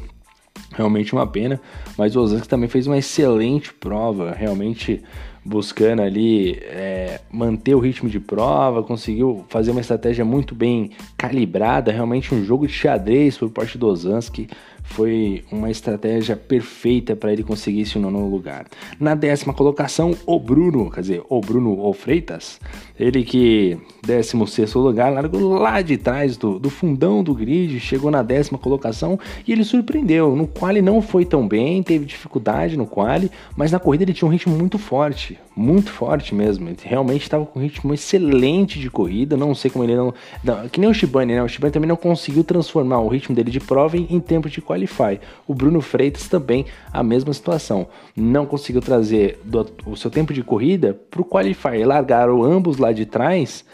Realmente 0.75 1.13
uma 1.13 1.27
pena, 1.27 1.61
mas 1.97 2.15
o 2.15 2.21
Osansky 2.21 2.49
também 2.49 2.69
fez 2.69 2.87
uma 2.87 2.99
excelente 2.99 3.73
prova, 3.73 4.33
realmente 4.33 5.01
buscando 5.45 6.03
ali 6.03 6.59
é, 6.63 7.21
manter 7.33 7.75
o 7.75 7.79
ritmo 7.79 8.09
de 8.09 8.21
prova, 8.21 8.83
conseguiu 8.83 9.45
fazer 9.49 9.71
uma 9.71 9.81
estratégia 9.81 10.25
muito 10.25 10.55
bem 10.55 10.91
calibrada, 11.17 11.91
realmente 11.91 12.35
um 12.35 12.45
jogo 12.45 12.67
de 12.67 12.73
xadrez 12.73 13.39
por 13.39 13.49
parte 13.51 13.79
do 13.79 13.87
Osansky 13.87 14.49
foi 14.89 15.45
uma 15.53 15.71
estratégia 15.71 16.35
perfeita 16.35 17.15
para 17.15 17.33
ele 17.33 17.43
conseguir 17.43 17.83
esse 17.83 17.99
nono 17.99 18.29
lugar. 18.29 18.67
Na 18.99 19.15
décima 19.15 19.55
colocação, 19.55 20.15
o 20.27 20.41
Bruno, 20.41 20.91
quer 20.91 21.03
dizer, 21.03 21.23
o 21.29 21.41
Bruno 21.41 21.79
o 21.79 21.93
Freitas, 21.93 22.61
ele 22.99 23.23
que 23.23 23.79
16 24.05 24.75
lugar, 24.75 25.13
largou 25.13 25.59
lá 25.59 25.83
de 25.83 25.97
trás 25.97 26.37
do, 26.37 26.59
do 26.59 26.71
fundão 26.71 27.23
do 27.23 27.35
grid, 27.35 27.79
chegou 27.79 28.11
na 28.11 28.23
décima 28.23 28.59
colocação 28.59 29.19
e 29.47 29.53
ele 29.53 29.63
surpreendeu. 29.63 30.35
No 30.35 30.47
quali 30.47 30.81
não 30.81 31.01
foi 31.01 31.25
tão 31.25 31.47
bem, 31.47 31.83
teve 31.83 32.05
dificuldade 32.05 32.77
no 32.77 32.87
quali, 32.87 33.31
mas 33.57 33.71
na 33.71 33.79
corrida 33.79 34.05
ele 34.05 34.15
tinha 34.15 34.27
um 34.27 34.33
ritmo 34.33 34.57
muito 34.57 34.79
forte, 34.79 35.39
muito 35.55 35.91
forte 35.91 36.35
mesmo. 36.35 36.69
Ele 36.69 36.77
realmente 36.83 37.23
estava 37.23 37.45
com 37.45 37.59
um 37.59 37.63
ritmo 37.63 37.93
excelente 37.93 38.81
de 38.81 38.91
corrida. 38.91 39.37
Não 39.37 39.55
sei 39.55 39.71
como 39.71 39.85
ele 39.85 39.95
não, 39.95 40.15
não, 40.43 40.69
que 40.69 40.81
nem 40.81 40.89
o 40.89 40.95
Shibane, 40.95 41.35
né? 41.35 41.43
O 41.43 41.49
Shibane 41.49 41.73
também 41.73 41.89
não 41.89 41.97
conseguiu 41.97 42.43
transformar 42.43 43.01
o 43.01 43.09
ritmo 43.09 43.35
dele 43.35 43.51
de 43.51 43.61
prova 43.61 43.97
em, 43.97 44.07
em 44.11 44.21
tempo 44.21 44.49
de 44.49 44.61
qualify. 44.79 45.21
O 45.47 45.55
Bruno 45.55 45.81
Freitas 45.81 46.29
também 46.29 46.67
a 46.93 47.03
mesma 47.03 47.33
situação, 47.33 47.89
não 48.17 48.47
conseguiu 48.47 48.81
trazer 48.81 49.41
do, 49.45 49.67
o 49.87 49.97
seu 49.97 50.11
tempo 50.11 50.33
de 50.33 50.43
corrida 50.43 50.99
para 51.11 51.21
o 51.21 51.25
qualify. 51.25 51.85
Largaram 51.85 52.43
ambos 52.43 52.79
lá 52.79 52.93
de 52.93 53.07
trás. 53.07 53.65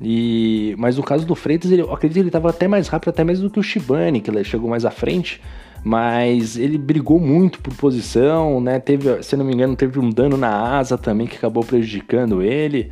E, 0.00 0.74
mas 0.78 0.96
no 0.96 1.02
caso 1.02 1.26
do 1.26 1.34
Freitas, 1.34 1.70
ele, 1.70 1.82
eu 1.82 1.92
acredito 1.92 2.14
que 2.14 2.20
ele 2.20 2.28
estava 2.28 2.50
até 2.50 2.66
mais 2.66 2.88
rápido, 2.88 3.10
até 3.10 3.22
mesmo 3.22 3.48
do 3.48 3.52
que 3.52 3.60
o 3.60 3.62
Shibane, 3.62 4.20
que 4.20 4.30
ele 4.30 4.42
chegou 4.44 4.68
mais 4.68 4.84
à 4.84 4.90
frente. 4.90 5.40
Mas 5.84 6.56
ele 6.56 6.78
brigou 6.78 7.18
muito 7.18 7.60
por 7.60 7.74
posição, 7.74 8.60
né? 8.60 8.78
Teve, 8.78 9.22
se 9.22 9.36
não 9.36 9.44
me 9.44 9.52
engano, 9.52 9.74
teve 9.74 9.98
um 9.98 10.10
dano 10.10 10.36
na 10.36 10.78
asa 10.78 10.96
também 10.96 11.26
que 11.26 11.36
acabou 11.36 11.64
prejudicando 11.64 12.40
ele 12.40 12.88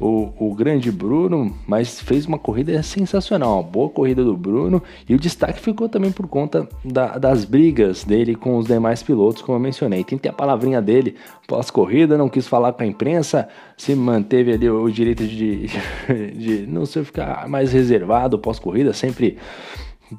o, 0.00 0.32
o 0.38 0.54
grande 0.54 0.90
Bruno, 0.90 1.54
mas 1.66 2.00
fez 2.00 2.26
uma 2.26 2.38
corrida 2.38 2.82
sensacional, 2.82 3.54
uma 3.54 3.62
boa 3.62 3.88
corrida 3.88 4.24
do 4.24 4.36
Bruno 4.36 4.82
e 5.08 5.14
o 5.14 5.18
destaque 5.18 5.60
ficou 5.60 5.88
também 5.88 6.10
por 6.10 6.26
conta 6.26 6.68
da, 6.84 7.18
das 7.18 7.44
brigas 7.44 8.04
dele 8.04 8.34
com 8.34 8.56
os 8.56 8.66
demais 8.66 9.02
pilotos, 9.02 9.42
como 9.42 9.56
eu 9.56 9.60
mencionei. 9.60 10.04
Tem 10.04 10.18
a 10.28 10.32
palavrinha 10.32 10.80
dele 10.80 11.16
pós-corrida, 11.46 12.18
não 12.18 12.28
quis 12.28 12.46
falar 12.46 12.72
com 12.72 12.82
a 12.82 12.86
imprensa, 12.86 13.48
se 13.76 13.94
manteve 13.94 14.52
ali 14.52 14.68
o 14.68 14.88
direito 14.90 15.26
de, 15.26 15.66
de, 15.66 16.32
de 16.36 16.66
não 16.66 16.86
sei 16.86 17.04
ficar 17.04 17.48
mais 17.48 17.72
reservado 17.72 18.38
pós-corrida, 18.38 18.92
sempre 18.92 19.38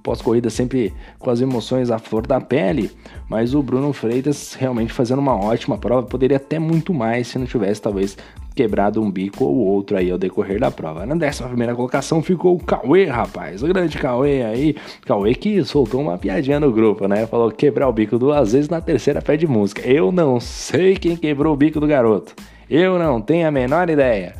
pós-corrida 0.02 0.50
sempre 0.50 0.94
com 1.20 1.30
as 1.30 1.42
emoções 1.42 1.92
à 1.92 2.00
flor 2.00 2.26
da 2.26 2.40
pele, 2.40 2.92
mas 3.30 3.54
o 3.54 3.62
Bruno 3.62 3.94
Freitas 3.94 4.54
realmente 4.54 4.92
fazendo 4.92 5.20
uma 5.20 5.36
ótima 5.36 5.78
prova, 5.78 6.08
poderia 6.08 6.38
até 6.38 6.58
muito 6.58 6.94
mais 6.94 7.28
se 7.28 7.38
não 7.38 7.46
tivesse 7.46 7.82
talvez 7.82 8.18
quebrado 8.54 9.02
um 9.02 9.10
bico 9.10 9.44
ou 9.44 9.56
outro 9.56 9.98
aí 9.98 10.12
ao 10.12 10.18
decorrer 10.18 10.60
da 10.60 10.70
prova. 10.70 11.06
Na 11.06 11.16
décima 11.16 11.48
primeira 11.48 11.76
colocação 11.76 12.22
ficou 12.22 12.56
o 12.56 12.64
Cauê, 12.64 13.06
rapaz, 13.06 13.64
o 13.64 13.68
grande 13.68 13.98
Cauê 13.98 14.44
aí, 14.44 14.76
Cauê 15.06 15.34
que 15.36 15.64
soltou 15.64 16.02
uma 16.02 16.18
piadinha 16.18 16.60
no 16.60 16.72
grupo, 16.72 17.08
né? 17.08 17.26
Falou 17.26 17.52
quebrar 17.52 17.88
o 17.88 17.94
bico 17.94 18.18
duas 18.18 18.54
vezes 18.54 18.70
na 18.70 18.82
terceira 18.82 19.22
pé 19.22 19.36
de 19.38 19.48
música. 19.48 19.88
Eu 19.88 20.12
não 20.12 20.40
sei 20.40 20.96
quem 20.96 21.16
quebrou 21.16 21.54
o 21.54 21.58
bico 21.58 21.80
do 21.80 21.88
garoto, 21.88 22.36
eu 22.70 23.00
não 23.00 23.22
tenho 23.22 23.48
a 23.48 23.52
menor 23.52 23.90
ideia. 23.90 24.36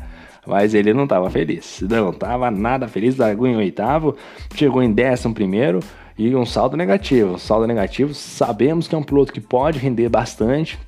Mas 0.46 0.74
ele 0.74 0.92
não 0.92 1.04
estava 1.04 1.30
feliz, 1.30 1.82
não 1.88 2.10
estava 2.10 2.50
nada 2.50 2.86
feliz, 2.86 3.16
largou 3.16 3.46
em 3.46 3.56
oitavo, 3.56 4.14
chegou 4.54 4.82
em 4.82 4.92
décimo 4.92 5.32
primeiro 5.32 5.80
e 6.18 6.34
um 6.36 6.44
saldo 6.44 6.76
negativo. 6.76 7.38
Saldo 7.38 7.66
negativo, 7.66 8.12
sabemos 8.12 8.86
que 8.86 8.94
é 8.94 8.98
um 8.98 9.02
piloto 9.02 9.32
que 9.32 9.40
pode 9.40 9.78
render 9.78 10.08
bastante, 10.10 10.78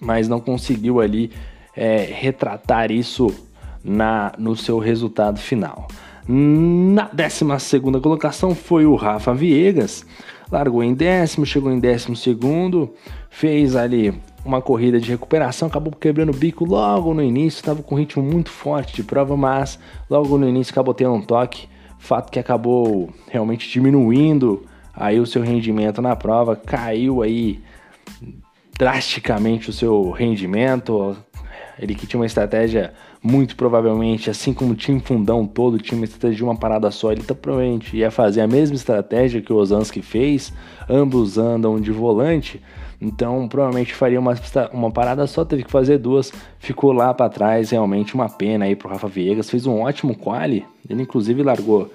mas 0.00 0.28
não 0.28 0.38
conseguiu 0.38 1.00
ali 1.00 1.32
é, 1.78 1.98
retratar 2.12 2.90
isso 2.90 3.32
na, 3.84 4.32
no 4.36 4.56
seu 4.56 4.80
resultado 4.80 5.38
final. 5.38 5.86
Na 6.26 7.08
12 7.12 7.80
colocação 8.02 8.52
foi 8.52 8.84
o 8.84 8.96
Rafa 8.96 9.32
Viegas, 9.32 10.04
largou 10.50 10.82
em 10.82 10.92
décimo, 10.92 11.46
chegou 11.46 11.70
em 11.70 11.78
décimo 11.78 12.16
segundo, 12.16 12.92
fez 13.30 13.76
ali 13.76 14.12
uma 14.44 14.60
corrida 14.60 15.00
de 15.00 15.08
recuperação, 15.08 15.68
acabou 15.68 15.92
quebrando 15.92 16.30
o 16.30 16.36
bico 16.36 16.64
logo 16.64 17.14
no 17.14 17.22
início, 17.22 17.58
estava 17.58 17.80
com 17.80 17.94
um 17.94 17.98
ritmo 17.98 18.24
muito 18.24 18.50
forte 18.50 18.96
de 18.96 19.04
prova, 19.04 19.36
mas 19.36 19.78
logo 20.10 20.36
no 20.36 20.48
início 20.48 20.72
acabou 20.72 20.92
tendo 20.92 21.14
um 21.14 21.22
toque, 21.22 21.68
fato 21.98 22.30
que 22.30 22.40
acabou 22.40 23.08
realmente 23.28 23.70
diminuindo 23.70 24.66
aí 24.92 25.20
o 25.20 25.26
seu 25.26 25.42
rendimento 25.42 26.02
na 26.02 26.16
prova, 26.16 26.56
caiu 26.56 27.22
aí 27.22 27.62
drasticamente 28.76 29.70
o 29.70 29.72
seu 29.72 30.10
rendimento, 30.10 31.16
ele 31.78 31.94
que 31.94 32.06
tinha 32.06 32.18
uma 32.18 32.26
estratégia 32.26 32.92
muito 33.22 33.56
provavelmente, 33.56 34.30
assim 34.30 34.52
como 34.52 34.72
o 34.72 34.76
time 34.76 35.00
fundão 35.00 35.46
todo 35.46 35.78
tinha 35.78 35.96
uma 35.96 36.04
estratégia 36.04 36.36
de 36.36 36.44
uma 36.44 36.56
parada 36.56 36.90
só, 36.90 37.12
ele 37.12 37.22
tá, 37.22 37.34
provavelmente 37.34 37.96
ia 37.96 38.10
fazer 38.10 38.40
a 38.40 38.46
mesma 38.46 38.76
estratégia 38.76 39.40
que 39.40 39.52
o 39.52 39.56
Osansky 39.56 40.02
fez, 40.02 40.52
ambos 40.88 41.38
andam 41.38 41.80
de 41.80 41.90
volante, 41.90 42.60
então, 43.00 43.46
provavelmente 43.46 43.94
faria 43.94 44.18
uma, 44.18 44.34
uma 44.72 44.90
parada 44.90 45.26
só, 45.26 45.44
teve 45.44 45.62
que 45.62 45.70
fazer 45.70 45.98
duas, 45.98 46.32
ficou 46.58 46.92
lá 46.92 47.14
para 47.14 47.30
trás, 47.30 47.70
realmente 47.70 48.14
uma 48.14 48.28
pena 48.28 48.64
aí 48.64 48.74
pro 48.74 48.88
Rafa 48.88 49.06
Viegas, 49.06 49.48
fez 49.48 49.66
um 49.66 49.82
ótimo 49.82 50.16
quali, 50.16 50.66
ele 50.88 51.02
inclusive 51.02 51.42
largou, 51.42 51.92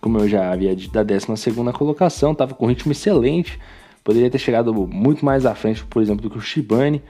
como 0.00 0.18
eu 0.18 0.28
já 0.28 0.50
havia 0.50 0.74
dito, 0.74 0.92
da 0.92 1.02
12 1.02 1.26
colocação, 1.74 2.34
tava 2.34 2.54
com 2.54 2.66
ritmo 2.66 2.92
excelente, 2.92 3.58
poderia 4.02 4.30
ter 4.30 4.38
chegado 4.38 4.72
muito 4.72 5.22
mais 5.22 5.44
à 5.44 5.54
frente, 5.54 5.84
por 5.84 6.00
exemplo, 6.00 6.22
do 6.22 6.30
que 6.30 6.38
o 6.38 6.40
Shibane, 6.40 7.02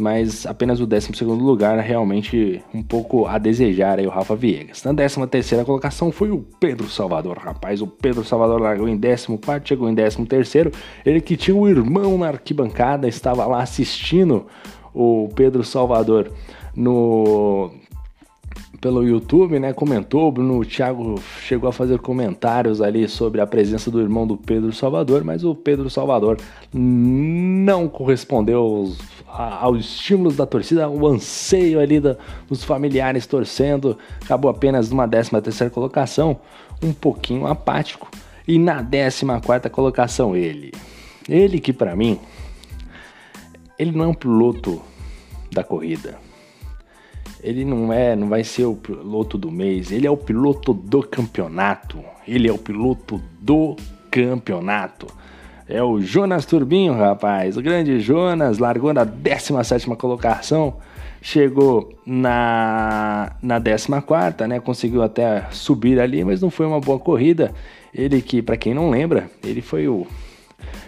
mas 0.00 0.46
apenas 0.46 0.80
o 0.80 0.86
12 0.86 1.24
lugar 1.24 1.78
realmente 1.78 2.62
um 2.74 2.82
pouco 2.82 3.26
a 3.26 3.38
desejar 3.38 3.98
aí 3.98 4.06
o 4.06 4.10
Rafa 4.10 4.34
Viegas. 4.34 4.82
Na 4.82 4.94
13 4.94 5.26
terceira 5.26 5.64
colocação 5.64 6.10
foi 6.10 6.30
o 6.30 6.44
Pedro 6.58 6.88
Salvador, 6.88 7.38
rapaz, 7.38 7.80
o 7.80 7.86
Pedro 7.86 8.24
Salvador 8.24 8.60
largou 8.60 8.88
em 8.88 8.98
14 8.98 9.38
chegou 9.64 9.88
em 9.88 9.94
13 9.94 10.24
terceiro, 10.26 10.72
ele 11.04 11.20
que 11.20 11.36
tinha 11.36 11.56
o 11.56 11.68
irmão 11.68 12.18
na 12.18 12.28
arquibancada, 12.28 13.06
estava 13.06 13.46
lá 13.46 13.62
assistindo 13.62 14.46
o 14.94 15.28
Pedro 15.34 15.62
Salvador 15.62 16.32
no 16.74 17.70
pelo 18.80 19.06
YouTube, 19.06 19.58
né? 19.58 19.72
Comentou, 19.72 20.28
o 20.28 20.32
Bruno 20.32 20.64
Thiago 20.64 21.20
chegou 21.42 21.68
a 21.68 21.72
fazer 21.72 21.98
comentários 21.98 22.80
ali 22.80 23.06
sobre 23.06 23.40
a 23.40 23.46
presença 23.46 23.90
do 23.90 24.00
irmão 24.00 24.26
do 24.26 24.36
Pedro 24.36 24.72
Salvador, 24.72 25.22
mas 25.22 25.44
o 25.44 25.54
Pedro 25.54 25.90
Salvador 25.90 26.38
não 26.72 27.88
correspondeu 27.88 28.60
aos, 28.60 28.98
aos 29.32 29.84
estímulos 29.84 30.36
da 30.36 30.46
torcida, 30.46 30.88
o 30.88 31.06
anseio 31.06 31.80
ali 31.80 32.00
da, 32.00 32.16
dos 32.48 32.64
familiares 32.64 33.26
torcendo, 33.26 33.98
acabou 34.22 34.50
apenas 34.50 34.90
numa 34.90 35.08
13 35.08 35.30
terceira 35.40 35.70
colocação, 35.70 36.40
um 36.82 36.92
pouquinho 36.92 37.46
apático, 37.46 38.10
e 38.46 38.58
na 38.58 38.82
14 38.82 39.24
quarta 39.44 39.70
colocação 39.70 40.36
ele. 40.36 40.72
Ele 41.28 41.60
que 41.60 41.72
para 41.72 41.94
mim, 41.94 42.18
ele 43.78 43.92
não 43.92 44.04
é 44.04 44.08
um 44.08 44.14
piloto 44.14 44.82
da 45.52 45.62
corrida 45.62 46.18
ele 47.42 47.64
não 47.64 47.92
é, 47.92 48.14
não 48.14 48.28
vai 48.28 48.44
ser 48.44 48.66
o 48.66 48.76
piloto 48.76 49.38
do 49.38 49.50
mês, 49.50 49.90
ele 49.90 50.06
é 50.06 50.10
o 50.10 50.16
piloto 50.16 50.72
do 50.72 51.02
campeonato. 51.02 51.98
Ele 52.26 52.48
é 52.48 52.52
o 52.52 52.58
piloto 52.58 53.20
do 53.40 53.76
campeonato. 54.10 55.06
É 55.72 55.80
o 55.84 56.00
Jonas 56.00 56.44
Turbinho, 56.44 56.94
rapaz. 56.94 57.56
O 57.56 57.62
grande 57.62 58.00
Jonas 58.00 58.58
largou 58.58 58.92
na 58.92 59.04
17 59.04 59.88
colocação, 59.94 60.74
chegou 61.22 61.96
na, 62.04 63.36
na 63.40 63.60
14, 63.60 64.48
né? 64.48 64.58
Conseguiu 64.58 65.00
até 65.00 65.46
subir 65.52 66.00
ali, 66.00 66.24
mas 66.24 66.42
não 66.42 66.50
foi 66.50 66.66
uma 66.66 66.80
boa 66.80 66.98
corrida. 66.98 67.54
Ele 67.94 68.20
que, 68.20 68.42
para 68.42 68.56
quem 68.56 68.74
não 68.74 68.90
lembra, 68.90 69.30
ele 69.44 69.62
foi 69.62 69.86
o. 69.86 70.08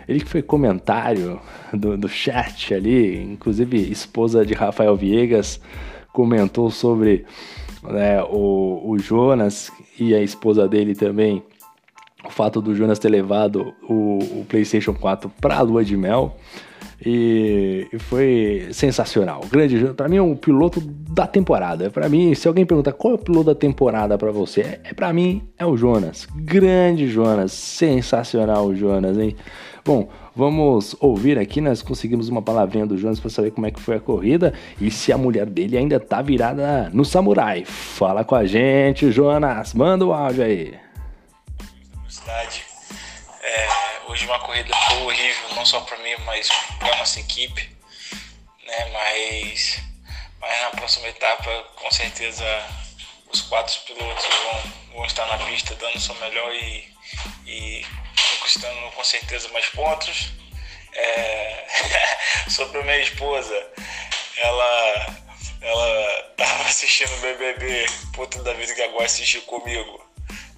Ele 0.08 0.18
que 0.18 0.28
foi 0.28 0.42
comentário 0.42 1.38
do, 1.72 1.96
do 1.96 2.08
chat 2.08 2.74
ali, 2.74 3.22
inclusive 3.22 3.76
esposa 3.88 4.44
de 4.44 4.52
Rafael 4.52 4.96
Viegas 4.96 5.60
comentou 6.12 6.70
sobre 6.70 7.24
né, 7.84 8.20
o, 8.24 8.82
o 8.84 8.98
Jonas 8.98 9.70
e 9.96 10.12
a 10.12 10.20
esposa 10.20 10.66
dele 10.66 10.96
também 10.96 11.40
o 12.24 12.30
fato 12.30 12.60
do 12.60 12.74
Jonas 12.74 12.98
ter 12.98 13.08
levado 13.08 13.74
o, 13.88 14.18
o 14.40 14.46
PlayStation 14.48 14.94
4 14.94 15.30
para 15.40 15.56
a 15.56 15.62
lua 15.62 15.84
de 15.84 15.96
mel. 15.96 16.36
E, 17.04 17.88
foi 17.98 18.68
sensacional. 18.70 19.40
Grande, 19.50 19.92
para 19.94 20.08
mim 20.08 20.16
é 20.16 20.22
um 20.22 20.36
piloto 20.36 20.80
da 20.80 21.26
temporada. 21.26 21.90
Para 21.90 22.08
mim, 22.08 22.32
se 22.34 22.46
alguém 22.46 22.64
perguntar 22.64 22.92
qual 22.92 23.14
é 23.14 23.16
o 23.16 23.18
piloto 23.18 23.46
da 23.46 23.54
temporada 23.54 24.16
para 24.16 24.30
você, 24.30 24.60
é, 24.60 24.80
é 24.84 24.94
para 24.94 25.12
mim 25.12 25.42
é 25.58 25.66
o 25.66 25.76
Jonas. 25.76 26.28
Grande 26.32 27.08
Jonas, 27.08 27.50
sensacional 27.52 28.66
o 28.66 28.74
Jonas, 28.74 29.18
hein? 29.18 29.34
Bom, 29.84 30.08
vamos 30.36 30.94
ouvir 31.00 31.40
aqui, 31.40 31.60
nós 31.60 31.82
conseguimos 31.82 32.28
uma 32.28 32.40
palavrinha 32.40 32.86
do 32.86 32.96
Jonas 32.96 33.18
para 33.18 33.30
saber 33.30 33.50
como 33.50 33.66
é 33.66 33.72
que 33.72 33.80
foi 33.80 33.96
a 33.96 34.00
corrida 34.00 34.54
e 34.80 34.92
se 34.92 35.12
a 35.12 35.18
mulher 35.18 35.46
dele 35.46 35.76
ainda 35.76 35.98
tá 35.98 36.22
virada 36.22 36.88
no 36.92 37.04
samurai. 37.04 37.64
Fala 37.64 38.22
com 38.22 38.36
a 38.36 38.44
gente, 38.44 39.10
Jonas, 39.10 39.74
manda 39.74 40.06
o 40.06 40.12
áudio 40.12 40.44
aí 40.44 40.72
velocidade. 42.22 42.64
É, 43.42 43.68
hoje 44.06 44.24
uma 44.26 44.38
corrida 44.38 44.74
foi 44.88 45.02
horrível, 45.02 45.54
não 45.54 45.66
só 45.66 45.80
para 45.80 45.98
mim, 45.98 46.14
mas 46.24 46.48
para 46.78 46.96
nossa 46.96 47.20
equipe. 47.20 47.76
Né? 48.64 48.84
Mas, 48.92 49.80
mas 50.40 50.60
na 50.62 50.70
próxima 50.70 51.08
etapa, 51.08 51.62
com 51.76 51.90
certeza, 51.90 52.44
os 53.32 53.40
quatro 53.42 53.78
pilotos 53.80 54.24
vão, 54.24 54.72
vão 54.94 55.06
estar 55.06 55.26
na 55.26 55.38
pista 55.44 55.74
dando 55.74 55.96
o 55.96 56.00
seu 56.00 56.14
melhor 56.16 56.52
e, 56.54 56.88
e 57.46 57.86
conquistando 58.36 58.92
com 58.92 59.04
certeza 59.04 59.48
mais 59.48 59.66
pontos. 59.70 60.32
É... 60.94 61.66
Sobre 62.48 62.80
a 62.80 62.84
minha 62.84 62.98
esposa, 62.98 63.70
ela 64.36 65.22
ela 65.60 66.22
tava 66.36 66.64
assistindo 66.64 67.14
o 67.14 67.20
BBB, 67.20 67.86
puta 68.14 68.42
da 68.42 68.52
vida 68.52 68.74
que 68.74 68.82
agora 68.82 69.04
assistiu 69.04 69.42
comigo 69.42 70.11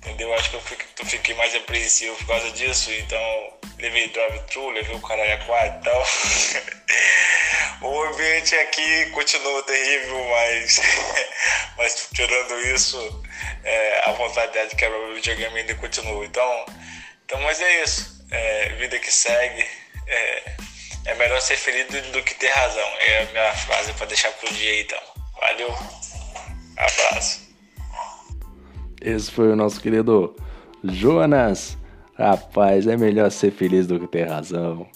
entendeu? 0.04 0.32
Acho 0.34 0.50
que 0.50 0.56
eu 0.56 0.60
fiquei, 0.60 0.86
eu 0.98 1.06
fiquei 1.06 1.34
mais 1.34 1.54
apreensivo 1.54 2.14
por 2.16 2.26
causa 2.26 2.50
disso, 2.52 2.92
então 2.92 3.52
levei 3.78 4.08
drive-thru, 4.08 4.70
levei 4.70 4.94
o 4.94 5.00
caralho 5.00 5.34
a 5.34 5.38
quatro 5.38 5.80
e 5.80 5.84
tal. 5.84 6.06
o 7.88 8.02
ambiente 8.04 8.54
aqui 8.56 9.10
continua 9.10 9.62
terrível, 9.62 10.24
mas, 10.28 10.80
mas 11.76 12.08
tirando 12.12 12.60
isso, 12.74 13.22
é, 13.64 14.08
a 14.08 14.12
vontade 14.12 14.68
de 14.68 14.76
quebrar 14.76 14.98
o 14.98 15.14
videogame 15.14 15.60
ainda 15.60 15.74
continua. 15.76 16.24
Então, 16.24 16.66
então, 17.24 17.40
mas 17.40 17.60
é 17.60 17.82
isso. 17.82 18.22
É, 18.30 18.68
vida 18.70 18.98
que 18.98 19.10
segue. 19.10 19.66
É, 20.06 20.56
é 21.06 21.14
melhor 21.14 21.40
ser 21.40 21.56
feliz 21.56 21.86
do 21.86 22.22
que 22.22 22.34
ter 22.34 22.48
razão. 22.48 22.88
É 23.00 23.22
a 23.22 23.26
minha 23.26 23.54
frase 23.54 23.92
para 23.94 24.06
deixar 24.06 24.32
pro 24.32 24.52
dia 24.52 24.70
aí, 24.70 24.80
então. 24.82 25.00
Valeu. 25.40 25.74
Abraço. 26.76 27.43
Esse 29.04 29.30
foi 29.30 29.52
o 29.52 29.56
nosso 29.56 29.82
querido 29.82 30.34
Jonas. 30.82 31.76
Rapaz, 32.16 32.86
é 32.86 32.96
melhor 32.96 33.30
ser 33.30 33.50
feliz 33.50 33.86
do 33.86 34.00
que 34.00 34.06
ter 34.06 34.26
razão. 34.26 34.86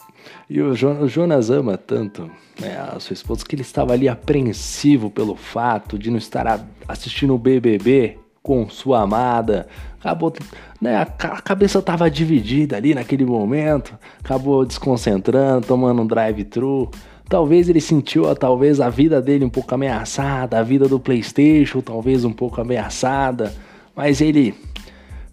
E 0.48 0.62
o, 0.62 0.74
jo 0.74 0.88
o 0.92 1.06
Jonas 1.06 1.50
ama 1.50 1.76
tanto 1.76 2.30
né, 2.58 2.78
a 2.78 2.98
sua 3.00 3.12
esposa 3.12 3.44
que 3.44 3.54
ele 3.54 3.60
estava 3.60 3.92
ali 3.92 4.08
apreensivo 4.08 5.10
pelo 5.10 5.36
fato 5.36 5.98
de 5.98 6.10
não 6.10 6.16
estar 6.16 6.66
assistindo 6.86 7.34
o 7.34 7.38
BBB 7.38 8.16
com 8.42 8.66
sua 8.70 9.02
amada. 9.02 9.68
Acabou, 10.00 10.32
né, 10.80 10.96
a, 10.96 11.02
a 11.02 11.42
cabeça 11.42 11.80
estava 11.80 12.10
dividida 12.10 12.78
ali 12.78 12.94
naquele 12.94 13.26
momento. 13.26 13.98
Acabou 14.24 14.64
desconcentrando, 14.64 15.66
tomando 15.66 16.00
um 16.00 16.06
drive-thru. 16.06 16.90
Talvez 17.28 17.68
ele 17.68 17.80
sentiu, 17.80 18.34
talvez 18.34 18.80
a 18.80 18.88
vida 18.88 19.20
dele 19.20 19.44
um 19.44 19.50
pouco 19.50 19.74
ameaçada, 19.74 20.58
a 20.58 20.62
vida 20.62 20.88
do 20.88 20.98
PlayStation 20.98 21.82
talvez 21.82 22.24
um 22.24 22.32
pouco 22.32 22.58
ameaçada 22.58 23.52
mas 23.98 24.20
ele, 24.20 24.54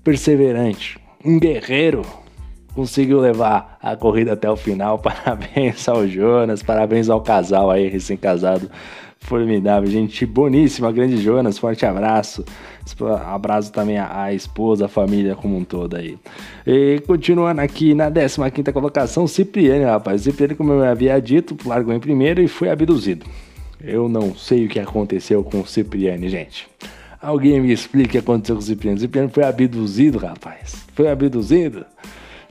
perseverante, 0.04 0.97
um 1.23 1.38
guerreiro, 1.39 2.01
conseguiu 2.73 3.19
levar 3.19 3.78
a 3.80 3.95
corrida 3.95 4.34
até 4.34 4.49
o 4.49 4.56
final. 4.56 4.97
Parabéns 4.97 5.88
ao 5.88 6.08
Jonas, 6.08 6.63
parabéns 6.63 7.08
ao 7.08 7.21
casal 7.21 7.69
aí, 7.69 7.88
recém-casado. 7.88 8.67
Formidável, 9.19 9.88
gente 9.88 10.25
boníssima, 10.25 10.91
grande 10.91 11.17
Jonas, 11.17 11.60
forte 11.60 11.86
abraço. 11.86 12.43
Abraço 13.28 13.71
também 13.71 13.99
à 13.99 14.34
esposa, 14.34 14.86
a 14.86 14.89
família 14.89 15.36
como 15.36 15.56
um 15.56 15.63
todo 15.63 15.95
aí. 15.95 16.17
E 16.65 17.04
continuando 17.06 17.62
aqui 17.62 17.93
na 17.93 18.10
15 18.10 18.73
colocação, 18.73 19.28
Cipriano, 19.28 19.86
rapaz. 19.86 20.23
Cipriano, 20.23 20.56
como 20.56 20.73
eu 20.73 20.84
havia 20.84 21.19
dito, 21.21 21.56
largou 21.67 21.93
em 21.93 21.99
primeiro 21.99 22.41
e 22.41 22.47
foi 22.47 22.71
abduzido. 22.71 23.28
Eu 23.80 24.10
não 24.10 24.34
sei 24.34 24.65
o 24.65 24.69
que 24.69 24.80
aconteceu 24.80 25.43
com 25.43 25.62
o 25.62 25.67
Cipriano, 25.67 26.28
gente. 26.28 26.67
Alguém 27.26 27.60
me 27.60 27.74
explica 27.74 28.08
o 28.08 28.12
que 28.12 28.18
aconteceu 28.20 28.56
com 28.56 28.62
o 28.62 28.64
Cipriano. 28.64 28.98
O 28.98 29.02
Cipriano 29.02 29.30
foi 29.30 29.44
abduzido, 29.44 30.20
rapaz. 30.20 30.86
Foi 30.94 31.10
abduzido. 31.10 31.84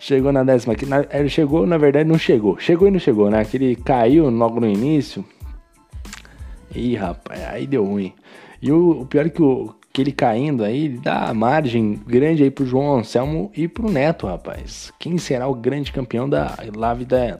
Chegou 0.01 0.33
na 0.33 0.43
décima 0.43 0.73
aqui. 0.73 0.85
Ele 1.13 1.29
chegou, 1.29 1.65
na 1.65 1.79
verdade, 1.79 2.09
não 2.09 2.19
chegou. 2.19 2.59
Chegou 2.59 2.89
e 2.89 2.91
não 2.91 2.99
chegou, 2.99 3.31
né? 3.31 3.45
Que 3.45 3.57
ele 3.57 3.77
caiu 3.77 4.29
logo 4.29 4.59
no 4.59 4.69
início. 4.69 5.25
Ih, 6.75 6.97
rapaz, 6.97 7.41
aí 7.45 7.69
deu 7.69 7.85
ruim. 7.85 8.13
E 8.61 8.73
o, 8.73 9.03
o 9.03 9.07
pior 9.07 9.27
é 9.27 9.29
que, 9.29 9.41
o, 9.41 9.73
que 9.93 10.03
ele 10.03 10.11
caindo 10.11 10.65
aí, 10.65 10.89
dá 10.89 11.33
margem 11.33 12.01
grande 12.05 12.43
aí 12.43 12.51
pro 12.51 12.67
João 12.67 12.99
Anselmo 12.99 13.53
e 13.55 13.69
pro 13.69 13.89
Neto, 13.89 14.27
rapaz. 14.27 14.93
Quem 14.99 15.19
será 15.19 15.47
o 15.47 15.55
grande 15.55 15.93
campeão 15.93 16.29
da 16.29 16.53
live 16.75 17.05
da, 17.05 17.39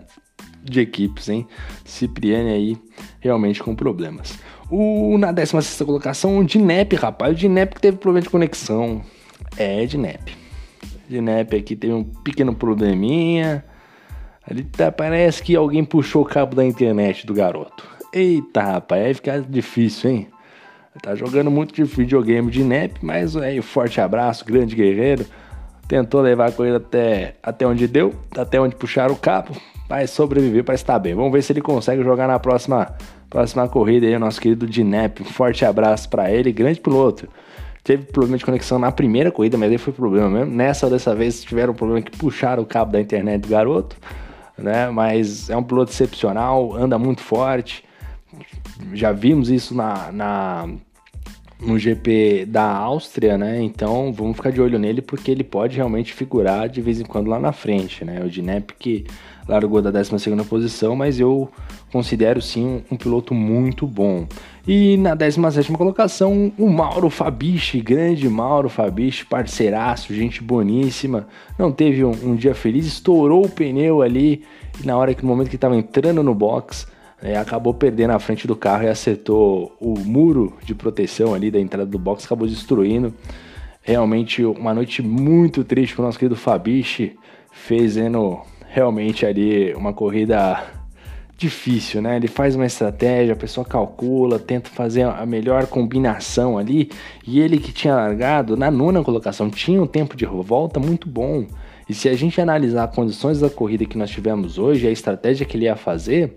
de 0.62 0.80
equipes, 0.80 1.28
hein? 1.28 1.46
Cipriani 1.85 2.50
aí 2.50 2.78
realmente 3.20 3.62
com 3.62 3.74
problemas. 3.74 4.38
O, 4.70 5.18
na 5.18 5.30
16 5.30 5.83
colocação, 5.83 6.38
o 6.38 6.44
Dinep, 6.44 6.96
rapaz. 6.96 7.33
O 7.33 7.37
Dinep 7.37 7.74
que 7.74 7.80
teve 7.80 7.98
problema 7.98 8.22
de 8.22 8.30
conexão. 8.30 9.02
É, 9.57 9.85
Dinep. 9.85 10.37
Dinep 11.09 11.57
aqui 11.57 11.76
teve 11.76 11.92
um 11.92 12.04
pequeno 12.04 12.54
probleminha. 12.54 13.64
Ali 14.48 14.64
tá, 14.64 14.90
parece 14.90 15.42
que 15.42 15.54
alguém 15.54 15.85
puxou 15.85 16.22
o 16.22 16.24
cabo 16.24 16.54
da 16.54 16.64
internet 16.64 17.26
do 17.26 17.35
garoto. 17.35 17.87
Eita, 18.12 18.62
rapaz, 18.62 19.04
aí 19.04 19.14
fica 19.14 19.40
difícil, 19.40 20.11
hein? 20.11 20.28
Tá 21.02 21.14
jogando 21.14 21.50
muito 21.50 21.74
de 21.74 21.83
videogame 21.83 22.50
de 22.50 22.62
NEP, 22.62 22.98
mas 23.02 23.37
aí, 23.37 23.61
forte 23.61 24.00
abraço, 24.00 24.44
grande 24.44 24.76
guerreiro. 24.76 25.26
Tentou 25.88 26.20
levar 26.20 26.48
a 26.48 26.52
corrida 26.52 26.76
até, 26.76 27.35
até 27.42 27.66
onde 27.66 27.88
deu, 27.88 28.14
até 28.37 28.61
onde 28.61 28.76
puxaram 28.76 29.12
o 29.12 29.18
cabo. 29.18 29.57
Vai 29.88 30.07
sobreviver 30.07 30.64
para 30.64 30.75
estar 30.75 30.99
bem. 30.99 31.14
Vamos 31.14 31.33
ver 31.33 31.42
se 31.42 31.53
ele 31.53 31.61
consegue 31.61 32.03
jogar 32.03 32.27
na 32.27 32.38
próxima 32.38 32.94
Próxima 33.35 33.68
corrida 33.68 34.07
aí, 34.07 34.16
nosso 34.16 34.40
querido 34.40 34.64
Dinep. 34.64 35.20
Um 35.20 35.25
forte 35.25 35.64
abraço 35.64 36.09
para 36.09 36.31
ele, 36.31 36.53
grande 36.53 36.79
piloto. 36.79 37.29
Teve 37.83 38.05
problema 38.05 38.38
de 38.38 38.44
conexão 38.44 38.79
na 38.79 38.92
primeira 38.92 39.33
corrida, 39.33 39.59
mas 39.59 39.73
aí 39.73 39.77
foi 39.77 39.92
problema 39.92 40.31
mesmo. 40.31 40.55
Nessa 40.55 40.88
dessa 40.88 41.16
vez 41.16 41.42
tiveram 41.42 41.73
um 41.73 41.77
problema 41.77 42.01
que 42.01 42.16
puxaram 42.16 42.62
o 42.62 42.66
cabo 42.66 42.92
da 42.92 43.01
internet 43.01 43.42
do 43.42 43.49
garoto, 43.49 43.97
né? 44.57 44.88
Mas 44.88 45.51
é 45.51 45.57
um 45.57 45.64
piloto 45.64 45.90
excepcional, 45.90 46.77
anda 46.77 46.97
muito 46.97 47.23
forte. 47.23 47.83
Já 48.92 49.11
vimos 49.11 49.51
isso 49.51 49.75
na, 49.75 50.12
na 50.12 50.68
no 51.61 51.77
GP 51.77 52.47
da 52.47 52.70
Áustria, 52.70 53.37
né? 53.37 53.61
Então 53.61 54.12
vamos 54.12 54.37
ficar 54.37 54.53
de 54.53 54.61
olho 54.61 54.79
nele 54.79 55.03
porque 55.03 55.29
ele 55.29 55.42
pode 55.42 55.75
realmente 55.75 56.12
figurar 56.12 56.68
de 56.68 56.81
vez 56.81 57.01
em 57.01 57.05
quando 57.05 57.27
lá 57.27 57.40
na 57.40 57.51
frente, 57.51 58.05
né? 58.05 58.23
O 58.25 58.31
Dinep 58.31 58.75
que 58.79 59.05
largou 59.46 59.83
da 59.83 59.90
12 59.90 60.11
posição, 60.48 60.96
mas 60.96 61.20
eu 61.20 61.48
considero 61.92 62.40
sim 62.40 62.83
um, 62.90 62.96
piloto 62.96 63.35
muito 63.35 63.87
bom. 63.87 64.26
E 64.66 64.96
na 64.96 65.14
17 65.14 65.72
colocação, 65.72 66.52
o 66.59 66.68
Mauro 66.68 67.11
Fabichi, 67.11 67.80
grande 67.80 68.28
Mauro 68.28 68.68
Fabichi, 68.68 69.26
parceiraço, 69.26 70.14
gente 70.14 70.42
boníssima. 70.42 71.26
Não 71.59 71.70
teve 71.70 72.04
um, 72.04 72.11
um, 72.11 72.35
dia 72.35 72.54
feliz, 72.54 72.87
estourou 72.87 73.44
o 73.44 73.48
pneu 73.48 74.00
ali 74.00 74.42
na 74.83 74.96
hora 74.96 75.14
que 75.14 75.22
no 75.22 75.28
momento 75.28 75.50
que 75.50 75.57
estava 75.57 75.76
entrando 75.76 76.22
no 76.22 76.35
box, 76.35 76.87
é, 77.22 77.37
acabou 77.37 77.72
perdendo 77.72 78.11
a 78.11 78.18
frente 78.18 78.46
do 78.46 78.57
carro 78.57 78.85
e 78.85 78.88
acertou 78.88 79.74
o 79.80 79.98
muro 79.98 80.54
de 80.62 80.74
proteção 80.74 81.35
ali 81.35 81.50
da 81.50 81.61
entrada 81.61 81.87
do 81.87 81.98
box, 81.98 82.24
acabou 82.24 82.48
destruindo. 82.48 83.14
Realmente 83.83 84.44
uma 84.44 84.74
noite 84.74 85.02
muito 85.02 85.62
triste 85.62 85.94
para 85.94 86.02
o 86.02 86.07
nosso 86.07 86.18
querido 86.18 86.37
Fabichi, 86.37 87.16
fazendo 87.52 88.40
realmente 88.74 89.24
ali 89.24 89.72
uma 89.74 89.92
corrida 89.92 90.60
difícil, 91.38 92.02
né? 92.02 92.16
Ele 92.16 92.26
faz 92.26 92.56
uma 92.56 92.66
estratégia, 92.66 93.32
a 93.32 93.37
pessoa 93.37 93.64
calcula, 93.64 94.37
tenta 94.37 94.68
fazer 94.68 95.02
a 95.02 95.24
melhor 95.24 95.68
combinação 95.68 96.58
ali, 96.58 96.90
e 97.24 97.40
ele 97.40 97.58
que 97.58 97.72
tinha 97.72 97.94
largado 97.94 98.56
na 98.56 98.72
nona 98.72 99.04
colocação 99.04 99.48
tinha 99.48 99.80
um 99.80 99.87
tempo 99.87 100.16
de 100.16 100.26
volta 100.26 100.80
muito 100.80 101.08
bom. 101.08 101.46
E 101.88 101.94
se 101.94 102.08
a 102.08 102.16
gente 102.16 102.40
analisar 102.40 102.84
as 102.88 102.94
condições 102.94 103.38
da 103.38 103.48
corrida 103.48 103.84
que 103.84 103.96
nós 103.96 104.10
tivemos 104.10 104.58
hoje, 104.58 104.88
a 104.88 104.90
estratégia 104.90 105.46
que 105.46 105.56
ele 105.56 105.66
ia 105.66 105.76
fazer, 105.76 106.34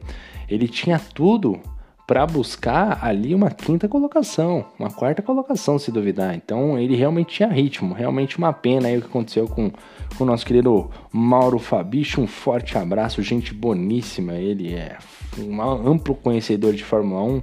ele 0.47 0.67
tinha 0.67 0.99
tudo 0.99 1.59
para 2.07 2.25
buscar 2.25 2.99
ali 3.03 3.35
uma 3.35 3.51
quinta 3.51 3.85
colocação, 3.89 4.63
uma 4.79 4.89
quarta 4.89 5.21
colocação, 5.21 5.77
se 5.77 5.91
duvidar. 5.91 6.33
Então 6.33 6.79
ele 6.79 6.95
realmente 6.95 7.35
tinha 7.35 7.49
ritmo, 7.49 7.93
realmente 7.93 8.37
uma 8.37 8.53
pena 8.53 8.87
aí 8.87 8.97
o 8.97 9.01
que 9.01 9.07
aconteceu 9.07 9.45
com, 9.45 9.69
com 10.17 10.23
o 10.23 10.25
nosso 10.25 10.45
querido 10.45 10.89
Mauro 11.11 11.59
Fabicho. 11.59 12.21
Um 12.21 12.27
forte 12.27 12.77
abraço, 12.77 13.21
gente 13.21 13.53
boníssima. 13.53 14.35
Ele 14.35 14.73
é 14.73 14.97
um 15.37 15.61
amplo 15.61 16.15
conhecedor 16.15 16.73
de 16.73 16.83
Fórmula 16.83 17.21
1. 17.23 17.41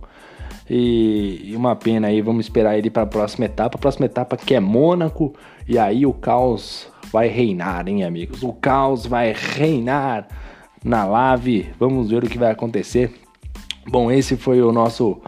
E, 0.70 1.50
e 1.50 1.56
uma 1.56 1.76
pena 1.76 2.06
aí, 2.06 2.22
vamos 2.22 2.46
esperar 2.46 2.78
ele 2.78 2.88
para 2.88 3.02
a 3.02 3.06
próxima 3.06 3.44
etapa. 3.44 3.76
A 3.76 3.80
próxima 3.80 4.06
etapa 4.06 4.34
que 4.34 4.54
é 4.54 4.60
Mônaco, 4.60 5.34
e 5.68 5.78
aí 5.78 6.06
o 6.06 6.12
caos 6.14 6.88
vai 7.12 7.28
reinar, 7.28 7.86
hein, 7.86 8.02
amigos? 8.02 8.42
O 8.42 8.54
caos 8.54 9.04
vai 9.04 9.34
reinar 9.36 10.26
na 10.82 11.04
Lave. 11.04 11.68
Vamos 11.78 12.08
ver 12.08 12.24
o 12.24 12.28
que 12.30 12.38
vai 12.38 12.50
acontecer 12.50 13.23
Bom, 13.86 14.10
esse 14.10 14.36
foi 14.36 14.62
o 14.62 14.72
nosso 14.72 15.20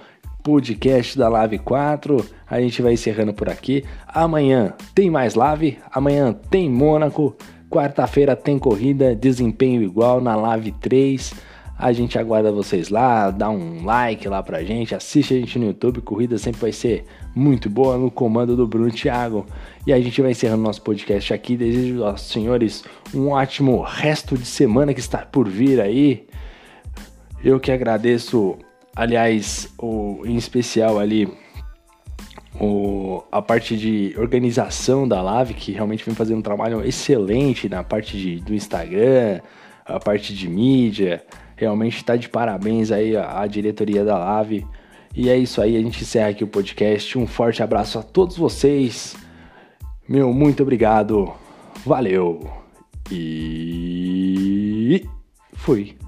podcast 0.43 1.19
da 1.19 1.29
Live 1.29 1.59
4. 1.59 2.25
A 2.49 2.59
gente 2.59 2.81
vai 2.81 2.95
encerrando 2.95 3.35
por 3.35 3.51
aqui. 3.51 3.85
Amanhã 4.09 4.73
tem 4.95 5.11
mais 5.11 5.35
live, 5.35 5.79
amanhã 5.93 6.33
tem 6.33 6.71
Mônaco, 6.71 7.37
quarta-feira 7.69 8.35
tem 8.35 8.59
corrida, 8.59 9.15
desempenho 9.15 9.83
igual 9.83 10.23
na 10.23 10.35
Live 10.35 10.73
3. 10.73 11.35
A 11.79 11.93
gente 11.93 12.19
aguarda 12.19 12.51
vocês 12.51 12.89
lá, 12.89 13.31
dá 13.31 13.51
um 13.51 13.85
like 13.85 14.27
lá 14.27 14.43
pra 14.43 14.65
gente, 14.65 14.95
assiste 14.95 15.35
a 15.35 15.37
gente 15.37 15.59
no 15.59 15.67
YouTube, 15.67 16.01
corrida 16.01 16.39
sempre 16.39 16.59
vai 16.59 16.73
ser 16.73 17.05
muito 17.35 17.69
boa 17.69 17.99
no 17.99 18.11
comando 18.11 18.57
do 18.57 18.67
Bruno 18.67 18.91
Thiago. 18.91 19.45
E 19.87 19.93
a 19.93 20.01
gente 20.01 20.23
vai 20.23 20.31
encerrando 20.31 20.63
nosso 20.63 20.81
podcast 20.81 21.35
aqui. 21.35 21.59
Desejo 21.59 22.03
aos 22.03 22.23
senhores 22.23 22.83
um 23.13 23.29
ótimo 23.29 23.83
resto 23.83 24.39
de 24.39 24.47
semana 24.47 24.95
que 24.95 25.01
está 25.01 25.19
por 25.19 25.47
vir 25.47 25.79
aí. 25.79 26.27
Eu 27.43 27.61
que 27.61 27.71
agradeço, 27.71 28.59
aliás, 28.95 29.73
o, 29.79 30.23
em 30.25 30.37
especial 30.37 30.99
ali 30.99 31.29
o, 32.61 33.23
a 33.31 33.43
parte 33.43 33.77
de 33.77 34.15
organização 34.17 35.07
da 35.07 35.21
live, 35.23 35.55
que 35.55 35.73
realmente 35.73 36.05
vem 36.05 36.15
fazendo 36.15 36.39
um 36.39 36.43
trabalho 36.43 36.85
excelente 36.85 37.69
na 37.69 37.85
parte 37.85 38.17
de, 38.17 38.41
do 38.41 38.55
Instagram, 38.55 39.41
a 39.85 40.01
parte 40.01 40.35
de 40.35 40.49
mídia. 40.49 41.25
Realmente 41.57 41.97
está 41.97 42.17
de 42.17 42.29
parabéns 42.29 42.91
aí 42.91 43.17
a, 43.17 43.41
a 43.41 43.47
diretoria 43.47 44.05
da 44.05 44.19
live. 44.19 44.67
E 45.15 45.31
é 45.31 45.37
isso 45.37 45.63
aí, 45.63 45.77
a 45.77 45.81
gente 45.81 46.03
encerra 46.03 46.29
aqui 46.29 46.45
o 46.45 46.49
podcast. 46.49 47.19
Um 47.19 47.27
forte 47.27 47.63
abraço 47.63 47.99
a 47.99 48.03
todos 48.03 48.37
vocês. 48.37 49.17
Meu, 50.09 50.33
muito 50.33 50.63
obrigado. 50.63 51.33
Valeu. 51.85 52.51
E 53.11 55.07
fui. 55.55 56.06